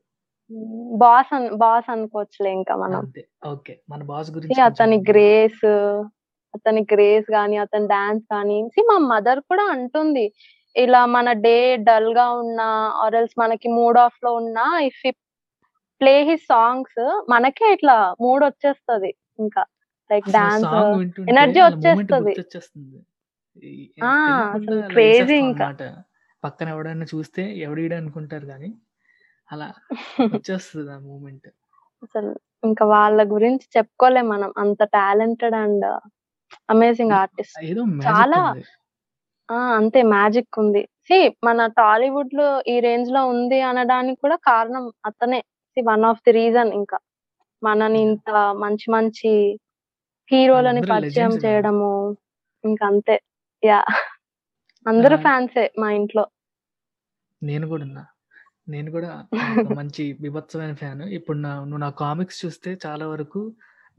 [0.98, 3.02] బాస్ అన్ బాస్ అనుకోవచ్చులే ఇంకా మనం.
[3.46, 3.74] ఓకే.
[3.90, 5.66] మన బాస్ గురించి అతని గ్రేస్,
[6.54, 8.58] అతని గ్రేస్ గాని, అతని డాన్స్ కానీ
[8.90, 10.26] మా మదర్ కూడా అంటుంది.
[10.76, 12.68] ఇలా మన డే డల్‌గా ఉన్నా
[13.04, 15.02] ఆర్ ఎల్స్ మనకి మూడ్ ఆఫ్‌లో ఉన్నా ఇఫ్
[16.02, 19.64] ప్లే హిస్ సాంగ్స్ మనకే ఇట్లా మూడ్ వచ్చేస్తది ఇంకా.
[20.10, 20.76] లైక్ డాన్స్
[21.32, 22.36] ఎనర్జీ వచ్చేస్తది.
[24.92, 25.68] క్రేజీ ఇంకా.
[26.44, 28.70] పక్కన ఎవడన్నా చూస్తే ఎవడీడు అనుకుంటారు గానీ,
[29.50, 29.68] అలా
[30.34, 31.50] వచ్చేస్తది ఆ మూమెంట్.
[32.04, 32.32] అసలు
[32.64, 34.50] ఇంకా వాళ్ళ గురించి చెప్పుకోలేం మనం.
[34.64, 35.86] అంత టాలెంటెడ్ అండ్
[36.70, 37.16] అమేజింగ్.
[37.20, 37.62] ఆర్టిస్ట్.
[38.04, 38.42] చాలా!
[39.76, 40.82] అంతే మ్యాజిక్ ఉంది.
[41.08, 45.40] సీ మన టాలీవుడ్‌లో ఈ రేంజ్‌లో ఉంది అనడానికి కూడా కారణం అతనే.
[45.78, 46.98] See one of the reason ఇంకా.
[47.62, 48.02] మనని!
[48.08, 48.30] ఇంత
[48.64, 49.32] మంచి మంచి
[50.32, 51.34] హీరోలని పరిచయం!
[51.44, 51.92] చేయడము
[52.64, 53.18] ఇంక అంతే.
[53.64, 53.92] యాహ్!
[54.86, 56.26] అందరూ ఫ్యాన్సే మా ఇంట్లో.
[57.42, 58.04] నేను ఉన్నా.
[58.70, 59.08] నేను ఒక
[59.80, 61.06] మంచి బీభత్సమైన ఫ్యాను.
[61.18, 63.42] ఇప్పుడు నా నువ్వు నా కామిక్స్ చూస్తే చాలా వరకు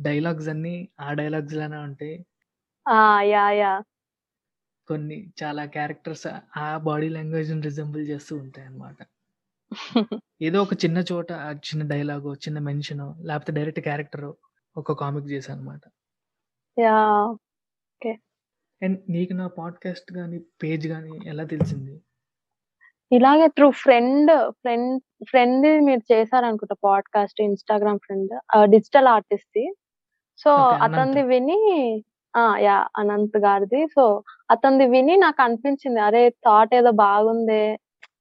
[0.00, 2.16] డైలాగ్స్ అన్నీ ఆ డైలాగ్స్ లానే ఉంటాయి.
[2.87, 3.83] ఆ!
[4.88, 6.26] కొన్ని చాలా క్యారెక్టర్స్
[6.59, 8.98] ఆ బాడీ లాంగ్వేజ్‌ని రిజెంబుల్ చేస్తూ ఉంటాయన్నమాట.
[10.40, 14.30] ఏదో ఒక చిన్న చోట ఆ చిన్న డైలాగో, చిన్న మెన్షనో లేపోతే డైరెక్ట్ క్యారెక్టరో
[14.76, 15.83] ఒక కామిక్ చేశానన్నమాట.
[16.76, 17.30] యాహ్!
[18.00, 18.12] ఓకే.
[18.83, 21.94] అండ్ నీకు నా పాడ్‌కాస్ట్ గాని, పేజ్ గాని ఎలా తెలిసింది?
[23.11, 24.92] ఇలాగే త్రూ ఫ్రెండ్, ఫ్రెండ్
[25.31, 28.33] ఫ్రెండ్‌ది మీరు చేశారనుకుంటా పాడ్‌కాస్ట్ ఇన్‌స్టాగ్రామ్ ఫ్రెండ్.
[28.70, 29.64] డిజిటల్ ఆర్టిస్ట్‌ది.
[30.40, 30.53] సో.
[30.87, 31.59] అతనిది విని
[32.35, 32.44] ఆ!
[32.64, 32.87] యాహ్!
[32.99, 33.81] అనంత్ గారిది.
[33.94, 34.05] సో,
[34.51, 36.01] అతనిది విని నాకనిపించింది.
[36.09, 36.23] అరే!
[36.46, 37.64] థాట్ ఏదో బాగుందే.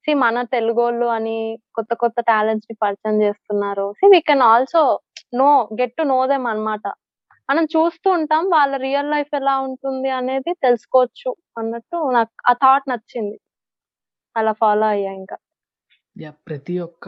[0.05, 1.37] సీ మన తెలుగోళ్ళు అని
[1.75, 3.87] కొత్త కొత్త టాలెంట్స్‌ని పరిచయం చేస్తున్నారు.
[3.99, 4.83] See we can also
[5.35, 5.49] know
[5.79, 6.85] get to know them అన్నమాట.
[7.49, 8.43] మనం చూస్తూ ఉంటాం.
[8.55, 13.37] వాళ్ళ రియల్ లైఫ్ ఎలా ఉంటుంది అనేది తెలుసుకోవచ్చు అన్నట్టు నాకు ఆ థాట్ నచ్చింది.
[14.39, 15.37] అలా ఫాలో అయ్యా ఇంకా.
[16.15, 16.35] యాహ్!
[16.47, 17.05] ప్రతి ఒక్క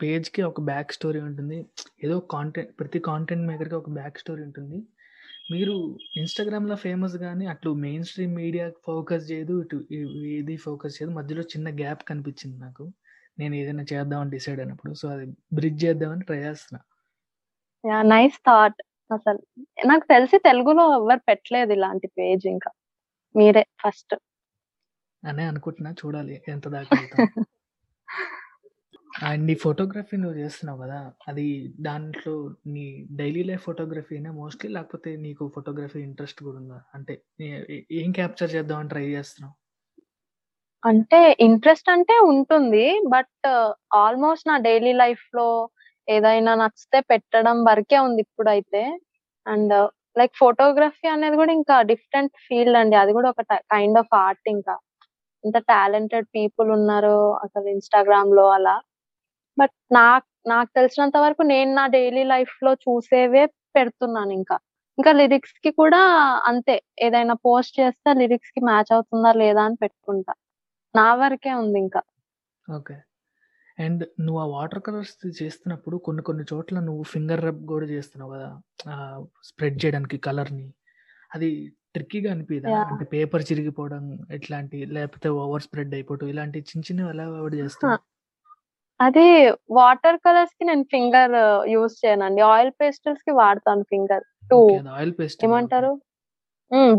[0.00, 1.58] పేజ్‌కి ఒక బ్యాక్ స్టోరీ ఉంటుంది.
[2.04, 4.78] ఏదో కాంటెంట్ ప్రతి కాంటెంట్ మేకర్‌కి ఒక బ్యాక్ స్టోరీ ఉంటుంది.
[5.52, 5.74] మీరు
[6.20, 9.56] ఇన్‌స్టాగ్రామ్‌లో ఫేమస్ గాని అటు మెయిన్ స్ట్రీమ్ మీడియా ఫోకస్ చేయదు.
[9.64, 10.00] ఇటు ఇ
[10.40, 11.14] ఇది ఫోకస్ చేయదు.
[11.18, 12.86] మధ్యలో చిన్న గ్యాప్ కనిపించింది నాకు.
[13.38, 14.92] నేను ఏదైనా చేద్దామని డిసైడ్ అయినప్పుడు.
[14.94, 16.80] సో, అది బ్రిడ్జ్ చేద్దామని ట్రై చేస్తున్నా.
[17.84, 18.04] యాహ్!
[18.10, 18.78] నైస్ థాట్
[19.10, 19.40] అసలు.
[19.84, 22.70] నాకు తెలిసి తెలుగులో ఎవ్వరు పెట్టలేదు ఇలాంటి పేజ్ ఇంకా.
[23.34, 24.14] మీరే ఫస్ట్.
[25.22, 25.90] అనే అనుకుంటున్నా.
[26.00, 27.22] చూడాలి ఎంత దాకా వెళ్తాం.
[29.24, 30.98] అండ్ నీ ఫోటోగ్రఫీ నువ్వు చేస్తున్నావు గదా!
[31.28, 31.46] అది
[31.86, 32.34] దాంట్లో
[32.74, 32.84] నీ
[33.20, 36.80] డైలీ లైఫ్ ఫోటోగ్రఫీనా మోస్ట్‌లీ లేకపోతే నీకు ఫోటోగ్రఫీ ఇంట్రెస్ట్ కూడా ఉందా?
[36.96, 39.54] అంటే ఏ ఏ ఏం క్యాప్చర్ చేద్దామని ట్రై చేస్తున్నావు?
[40.82, 42.84] అంటే ఇంట్రెస్ట్ అంటే ఉంటుంది.
[43.14, 43.46] బట్
[43.98, 45.48] ఆల్‌మోస్ట్ నా డైలీ లైఫ్‌లో
[46.08, 48.82] ఏదైనా నచ్చితే పెట్టడం వరకే ఉంది ఇప్పుడైతే.
[49.46, 49.74] అండ్
[50.16, 52.96] లైక్ ఫోటోగ్రఫీ అనేది కూడా ఇంకా డిఫరెంట్ ఫీల్డ్ అండి.
[53.02, 54.76] అది కూడా ఒక టై కైండ్ ఆఫ్ ఆర్ట్ ఇంకా.
[55.44, 58.76] ఎంత టాలెంటెడ్ పీపుల్ ఉన్నారో అసలు ఇన్‌స్టాగ్రామ్‌లో అలా.
[59.58, 63.44] బట్ నాకు నాకు తెలిసినంత వరకు నేను నా డైలీ లైఫ్లో చూసేవే
[63.76, 64.56] పెడుతున్నాను ఇంకా
[64.98, 66.02] ఇంకా లిరిక్స్కి కూడా
[66.48, 66.76] అంతే.
[67.00, 70.34] ఏదైనా పోస్ట్ చేస్తే లిరిక్స్కి మ్యాచ్ అవుతుందా లేదా అని పెట్టుకుంటా.
[70.94, 72.02] నా వరకే ఉంది ఇంకా
[72.68, 72.96] ఓకే.
[73.78, 78.48] అండ్ నువ్వు ఆ వాటర్ కలర్స్ చేస్తున్నప్పుడు కొన్ని కొన్ని చోట్ల నువ్వు ఫింగర్ రబ్ కూడా చేస్తున్నావు కదా
[79.50, 80.66] స్ప్రెడ్ చేయడానికి కలర్‌ని.
[81.30, 81.50] అది
[81.98, 82.70] ట్రిక్కీగా అనిపియదా?
[82.70, 82.84] యాహ్!
[82.90, 84.04] అంటే పేపర్ చిరిగిపోవడం
[84.36, 87.62] ఇట్లాంటి లేకపోతే ఓవర్ స్ప్రెడ్ అయిపోవటం ఇలాంటి చిన్న చిన్నవి ఎలా అవాయిడ్ ఆ!
[87.62, 87.96] చేస్తావు?
[89.00, 89.26] అది
[89.76, 91.34] వాటర్ కలర్స్‌కి నేను ఫింగర్
[91.72, 92.42] యూజ్ చేయనండి.
[92.52, 94.24] ఆయిల్ పేస్టల్స్‌కి వాడతాను finger.
[94.50, 94.58] To
[94.94, 95.44] oil pastel.
[95.44, 95.48] Okay.
[95.48, 95.92] ఏమంటారు?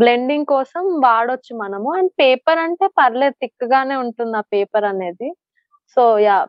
[0.02, 1.90] బ్లెండింగ్ కోసం వాడొచ్చు మనము.
[1.98, 5.30] అండ్ పేపర్ అంటే పర్లేదు థిక్‌గానే ఉంటుంది ఆ పేపర్ అనేది.
[5.98, 6.48] So, yeah!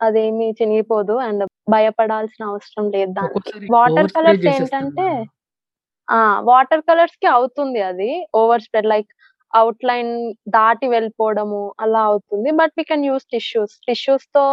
[0.00, 1.16] అదేమి చినిగిపోదు.
[1.28, 3.52] అండ్ భయపడాల్సిన అవసరం లేదు దానికి.
[3.72, 5.08] వాటర్ కలర్స్ ఏంటంటే!
[6.08, 6.18] ఆ!
[6.48, 8.10] వాటర్ కలర్స్‌కి అవుతుంది అది.
[8.34, 9.10] Over spread like
[9.52, 10.12] out line
[10.56, 12.50] దాటి వెళ్ళిపోవడము అలా అవుతుంది.
[12.60, 13.74] But we can use tissues.
[13.88, 14.44] టిష్యూస్‌తో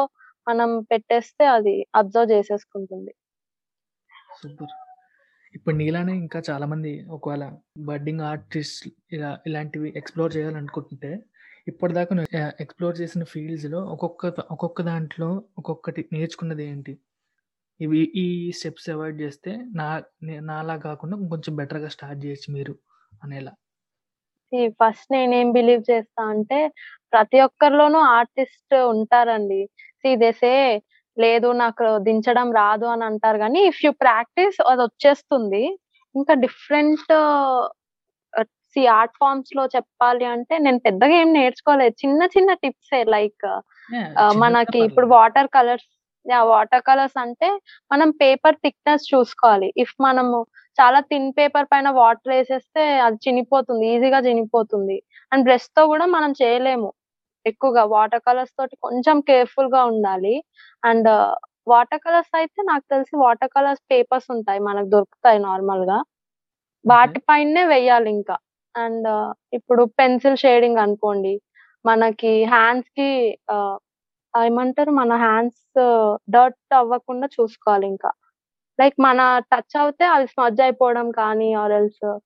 [0.47, 3.11] మనం పెట్టేస్తే అది అబ్జర్వ్ చేసేసుకుంటుంది.
[4.37, 4.73] సూపర్.
[5.55, 7.43] ఇప్పుడు నీలానే ఇంకా చాలామంది ఒకవేళ
[7.89, 11.11] బడ్డింగ్ ఆర్టిస్ట్ ఇలా ఇలాంటివి ఎక్స్‌ప్లోర్ చేయాలనుకుంటుంటే
[11.67, 12.31] ఇప్పటిదాకా నువ్వు
[12.63, 14.23] ఎక్స్‌ప్లోర్ చేసిన ఫీల్డ్స్‌లో ఒక్కొక్క
[14.55, 16.93] ఒక్కొక్క దాంట్లో ఒక్కొక్కటి నేర్చుకున్నది ఏంటి?
[17.79, 18.25] ఇవి ఈ
[18.57, 19.87] స్టెప్స్ అవాయిడ్ చేస్తే నా
[20.49, 22.75] నాలా కాకుండా ఇంకొంచెం బెటర్‌గా స్టార్ట్ చేయొచ్చు మీరు
[23.21, 23.53] అనేలా.
[24.53, 26.59] సీ ఫస్ట్ నేనేం బిలీవ్ చేస్తా అంటే
[27.13, 29.61] ప్రతి ఒక్కరిలోనూ ఆర్టిస్ట్ ఉంటారండి.
[30.03, 30.53] సీ దే సే
[31.17, 35.63] లేదు నాకు దించడం రాదు అని అంటారు గానీ ఇఫ్ యూ ప్రాక్టీస్ అదొచ్చేస్తుంది.
[36.15, 37.11] ఇంకా డిఫరెంట్
[38.75, 41.95] సీ ఆర్ట్ ఫార్మ్స్‌లో చెప్పాలి అంటే నేను పెద్దగా ఏం నేర్చుకోలేదు.
[42.01, 43.45] చిన్న చిన్న టిప్సే లైక్
[44.43, 45.07] మనకి ఇప్పుడు.
[45.15, 45.89] Water colours!
[46.49, 47.49] వాటర్ కలర్స్ అంటే
[47.91, 49.69] మనం పేపర్ థిక్‌నెస్ చూసుకోవాలి.
[49.77, 50.37] ఇఫ్ మనము
[50.77, 53.85] చాలా థిన్ పేపర్ పైన వాటర్ ఎసేస్తే అది చినిగిపోతుంది.
[53.93, 54.97] ఈజీగా చినిగిపోతుంది.
[55.31, 56.89] అండ్ బ్రష్‌తో గూడా మనం చేయలేము.
[57.45, 60.35] ఎక్కువగా వాటర్ కలర్స్ తోటి కొంచెం కేర్ఫుల్గా ఉండాలి
[60.83, 61.09] అండ్
[61.67, 65.97] వాటర్ కలర్స్ అయితే నాకు తెలిసి వాటర్ కలర్స్ పేపర్స్ ఉంటాయి మనకు దొరుకుతాయి నార్మల్గా
[66.85, 68.35] వాటి పైనే వేయాలి ఇంకా
[68.75, 69.07] అండ్
[69.53, 71.33] ఇప్పుడు పెన్సిల్ షేడింగ్ అనుకోండి
[71.85, 73.09] మనకి హ్యాండ్స్కి
[73.49, 73.55] ఆ,
[74.43, 75.71] ఏమంటారు మన హ్యాండ్స్
[76.29, 78.11] డర్ట్ అవ్వకుండా చూసుకోవాలి ఇంకా.
[78.81, 82.19] లైక్ మన టచ్ అవుతే అది స్మజ్ అయిపోవడం కానీ ఆర్ ఎల్స్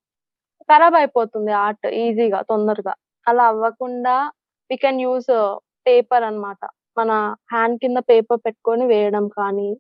[0.61, 2.93] ఖరాబ్ అయిపోతుంది ఆర్ట్ ఈజీగా తొందరగా.
[3.27, 4.31] అలా అవ్వకుండా
[4.71, 5.57] వి కెన్ యూస్
[5.87, 6.57] పేపర్ అన్నమాట.
[6.97, 9.77] మన హ్యాండ్ కింద పేపర్ పెట్టుకొని వేయడం కానీ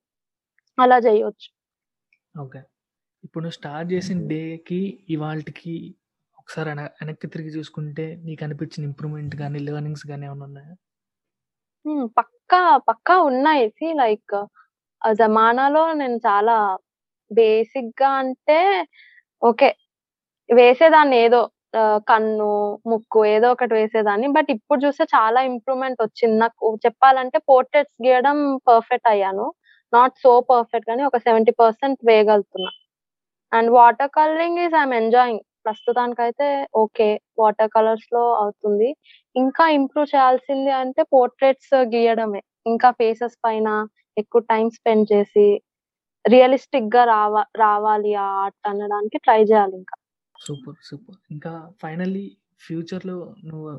[0.79, 1.59] అలా చేయొచ్చు.
[2.41, 2.61] ఓకే.
[3.23, 5.95] ఇప్పుడు స్టార్ట్ చేసిన డేకి ఇవాళకి
[6.37, 10.75] ఒకసారి వెన- వెనక్కి తిరిగి చూసుకుంటే నీకు అనిపించిన ఇంప్రూవ్మెంట్ కానీ లెర్నింగ్స్ కానీ ఏమైనా ఉన్నాయా?
[11.85, 12.05] హ్మ్.
[12.17, 13.65] పక్కా, పక్కా ఉన్నాయి.
[13.77, 14.35] సీ లైక్
[15.01, 16.55] ఆ జమానాలో నేను చాలా
[17.31, 18.59] బేసిక్‌గా అంటే
[19.41, 19.69] ఓకే.
[20.49, 21.41] వేసేదాన్ని ఏదో
[21.73, 22.49] ఆహ్, కన్ను,
[22.91, 24.27] ముక్కు ఏదో ఒకటి వేసేదాన్ని.
[24.37, 26.37] బట్ ఇప్పుడు చూస్తే చాలా ఇంప్రూవ్‌మెంట్ వచ్చింది.
[26.43, 28.37] నాకు చెప్పాలంటే పోర్ట్రెయిట్స్ గీయడం
[28.69, 29.45] పర్ఫెక్ట్ అయ్యాను.
[29.93, 32.71] నాట్ సో పర్ఫెక్ట్ గానీ ఒక 70% వేయగలుగుతున్నా.
[33.51, 35.41] And water coloring is I'm enjoying.
[35.65, 37.09] ప్రస్తుతానికైతే ఓకే.
[37.39, 38.89] వాటర్ కలర్స్‌లో అవుతుంది.
[39.39, 42.41] ఇంకా ఇంప్రూవ్ చేయాల్సింది అంటే పోర్ట్రెయిట్స్ గీయడమే.
[42.65, 43.67] ఇంకా ఫేసెస్ పైన
[44.17, 45.47] ఎక్కువ టైమ్ స్పెండ్ చేసి
[46.25, 49.95] రియలిస్టిక్‌గా రావ రావాలి ఆ ఆర్ట్ అనడానికి ట్రై చేయాలింకా.
[50.35, 50.77] సూపర్.
[50.89, 51.17] సూపర్.
[51.31, 52.25] ఇంకా ఫైనల్లీ
[52.61, 53.71] ఫ్యూచర్‌లో నువ్వు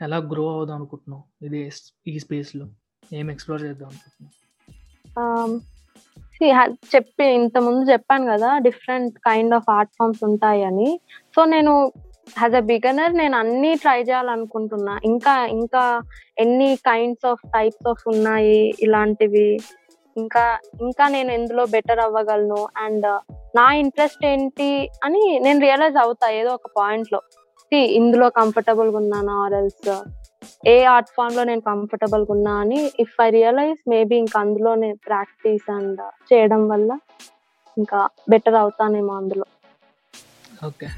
[0.00, 1.24] ఎలా గ్రో అవుదాం అనుకుంటున్నావు?
[1.42, 1.62] ఇదే
[2.06, 2.66] ఈ స్పేస్‌లో
[3.12, 4.34] ఏం ఎక్స్‌ప్లోర్ చేద్దాం అనుకుంటున్నావు?
[6.92, 8.50] చెప్పి ఇంతకుముందు చెప్పాను గదా!
[8.66, 10.90] Different kind of art forms ఉంటాయని.
[11.34, 11.72] సో, నేను
[12.36, 14.98] యాస్ అ బిగనర్ నేను అన్ని ట్రై చేయాలనుకుంటున్నా.
[15.04, 16.02] ఇంకా, ఇంకా
[16.38, 19.50] ఎన్ని కైండ్స్ ఆఫ్ టైప్స్ ఆఫ్ ఉన్నాయి ఇలాంటివి.
[20.16, 23.06] ఇంకా, ఇంకా నేను ఎందులో బెటర్ అవ్వగలను అండ్
[23.54, 27.20] నా ఇంట్రెస్ట్ ఏంటి అని నేను రియలైజ్ అవుతా ఏదో ఒక పాయింట్‌లో.
[27.72, 29.90] సీ ఇందులో కంఫర్టబుల్ ఉన్నానా ఆర్ ఎల్స్
[30.66, 36.00] ఏ ఆర్ట్లో నేను కంఫర్టబుల్ ఉన్నా అని ఇఫ్ ఐ రియలైజ్ మేబీ ఇంకా అందులోనే ప్రాక్టీస్ అండ్
[36.32, 36.90] చేయడం వల్ల
[37.76, 39.44] ఇంకా బెటర్ అవుతానేమో అందులో.
[40.66, 40.88] ఓకే.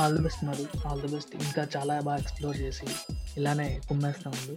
[0.00, 0.64] ఆల్ ది బెస్ట్ మరి.
[0.86, 1.36] All the best.
[1.36, 2.86] ఇంకా చాలా బాగా ఎక్స్‌ప్లోర్ చేసి
[3.36, 4.54] ఇలానే కుమ్మేస్తా ఉండు.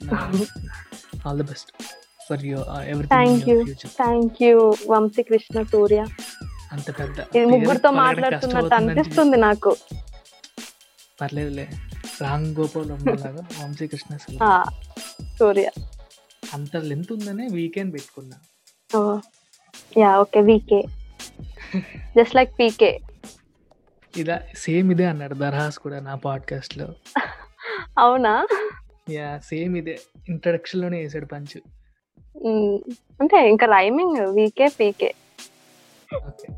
[1.26, 1.70] All the best
[2.30, 3.56] for your everything you.
[3.98, 4.54] Thank you
[4.86, 6.00] Vamshi Krishna Surya.
[6.72, 9.72] అంత పెద్ద ముగ్గురితో మాట్లాడుతున్నట్టు అనిపిస్తుంది నాకు.
[11.20, 11.66] పర్లేదులే.
[12.20, 14.38] రామ్ గోపాల్ వర్మలాగా వంశీకృష్ణ సూర్య.
[14.42, 14.64] ఆ!
[15.38, 15.66] సూర్య.
[16.54, 18.36] అంత లెంత్ ఉందనే వీకెండ్ పెట్టుకున్నా.
[19.98, 20.18] Yeah!
[20.20, 20.40] Okay.
[20.40, 20.80] VK.
[22.16, 22.90] Just like PK.
[24.14, 26.86] ఇలా సేమ్ ఇదే అన్నాడు దర్హాస్ కూడా నా పాడ్‌కాస్ట్‌లో.
[27.98, 28.32] అవునా?
[29.10, 29.40] యాహ్!
[29.42, 29.94] సేమ్ ఇదే.
[30.28, 31.56] ఇంట్రడక్షన్‌లోనే ఏసాడు పంచ్.
[33.20, 35.10] అంటే ఇంకా rhyming VK, PK.
[36.08, 36.48] Okay.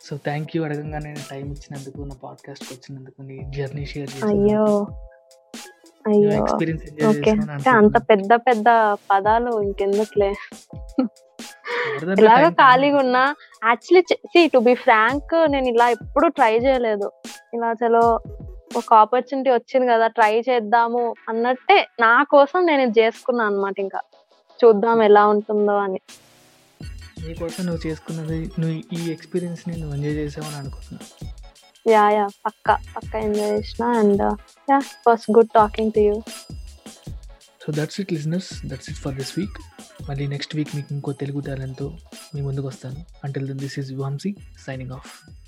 [0.00, 4.66] So, thank you అడగంగానే టైమ్ ఇచ్చినందుకు, నా పాడ్‌కాస్ట్‌కి వచ్చినందుకు, నీ జర్నీ షేర్ అయ్యో!
[6.04, 6.40] అయ్యో!
[7.10, 7.32] ఓకే.
[7.54, 7.96] అంటే అంత.
[8.08, 8.68] పెద్ద పెద్ద
[9.10, 10.30] పదాలు ఇంకెందుకులే.
[12.18, 13.24] టైం టైం ఖాళీగా ఉన్నా
[13.64, 14.02] actually
[14.32, 17.06] see to be frank నేను ఇలా ఎప్పుడు ట్రై చేయలేదు.
[17.52, 18.04] ఇలా చలో
[18.70, 20.06] ఒక ఆపర్చునిటీ వచ్చింది కదా!
[20.08, 24.00] ట్రై చేద్దాము అన్నట్టే నా కోసం నేను ఇది చేసుకున్నా అన్నమాట ఇంకా.
[24.60, 26.00] చూద్దాం ఎలా ఉంటుందో అని.
[27.20, 31.00] నీ కోసం నువ్వు చేసుకున్నది నువ్వు ఈ ఎక్స్‌పీరియన్స్‌ని నువ్వు ఎంజాయ్ చేసావని అనుకుంటున్నా.
[31.86, 32.12] యాహ్!
[32.12, 32.32] యాహ్!
[32.44, 32.74] పక్కా.
[32.94, 34.24] పక్కా ఎంజాయ్ చేసిన and!
[34.68, 36.16] It was good talking to you.
[37.66, 39.58] So, that's it listeners that's it for this week.
[40.08, 41.98] మళ్ళీ నెక్స్ట్ వీక్ మీకు ఇంకో తెలుగు టాలెంట్‌తో
[42.34, 43.04] మీ ముందుకొస్తాను.
[43.24, 44.34] Until then this is Vamshi
[44.66, 45.43] signing off.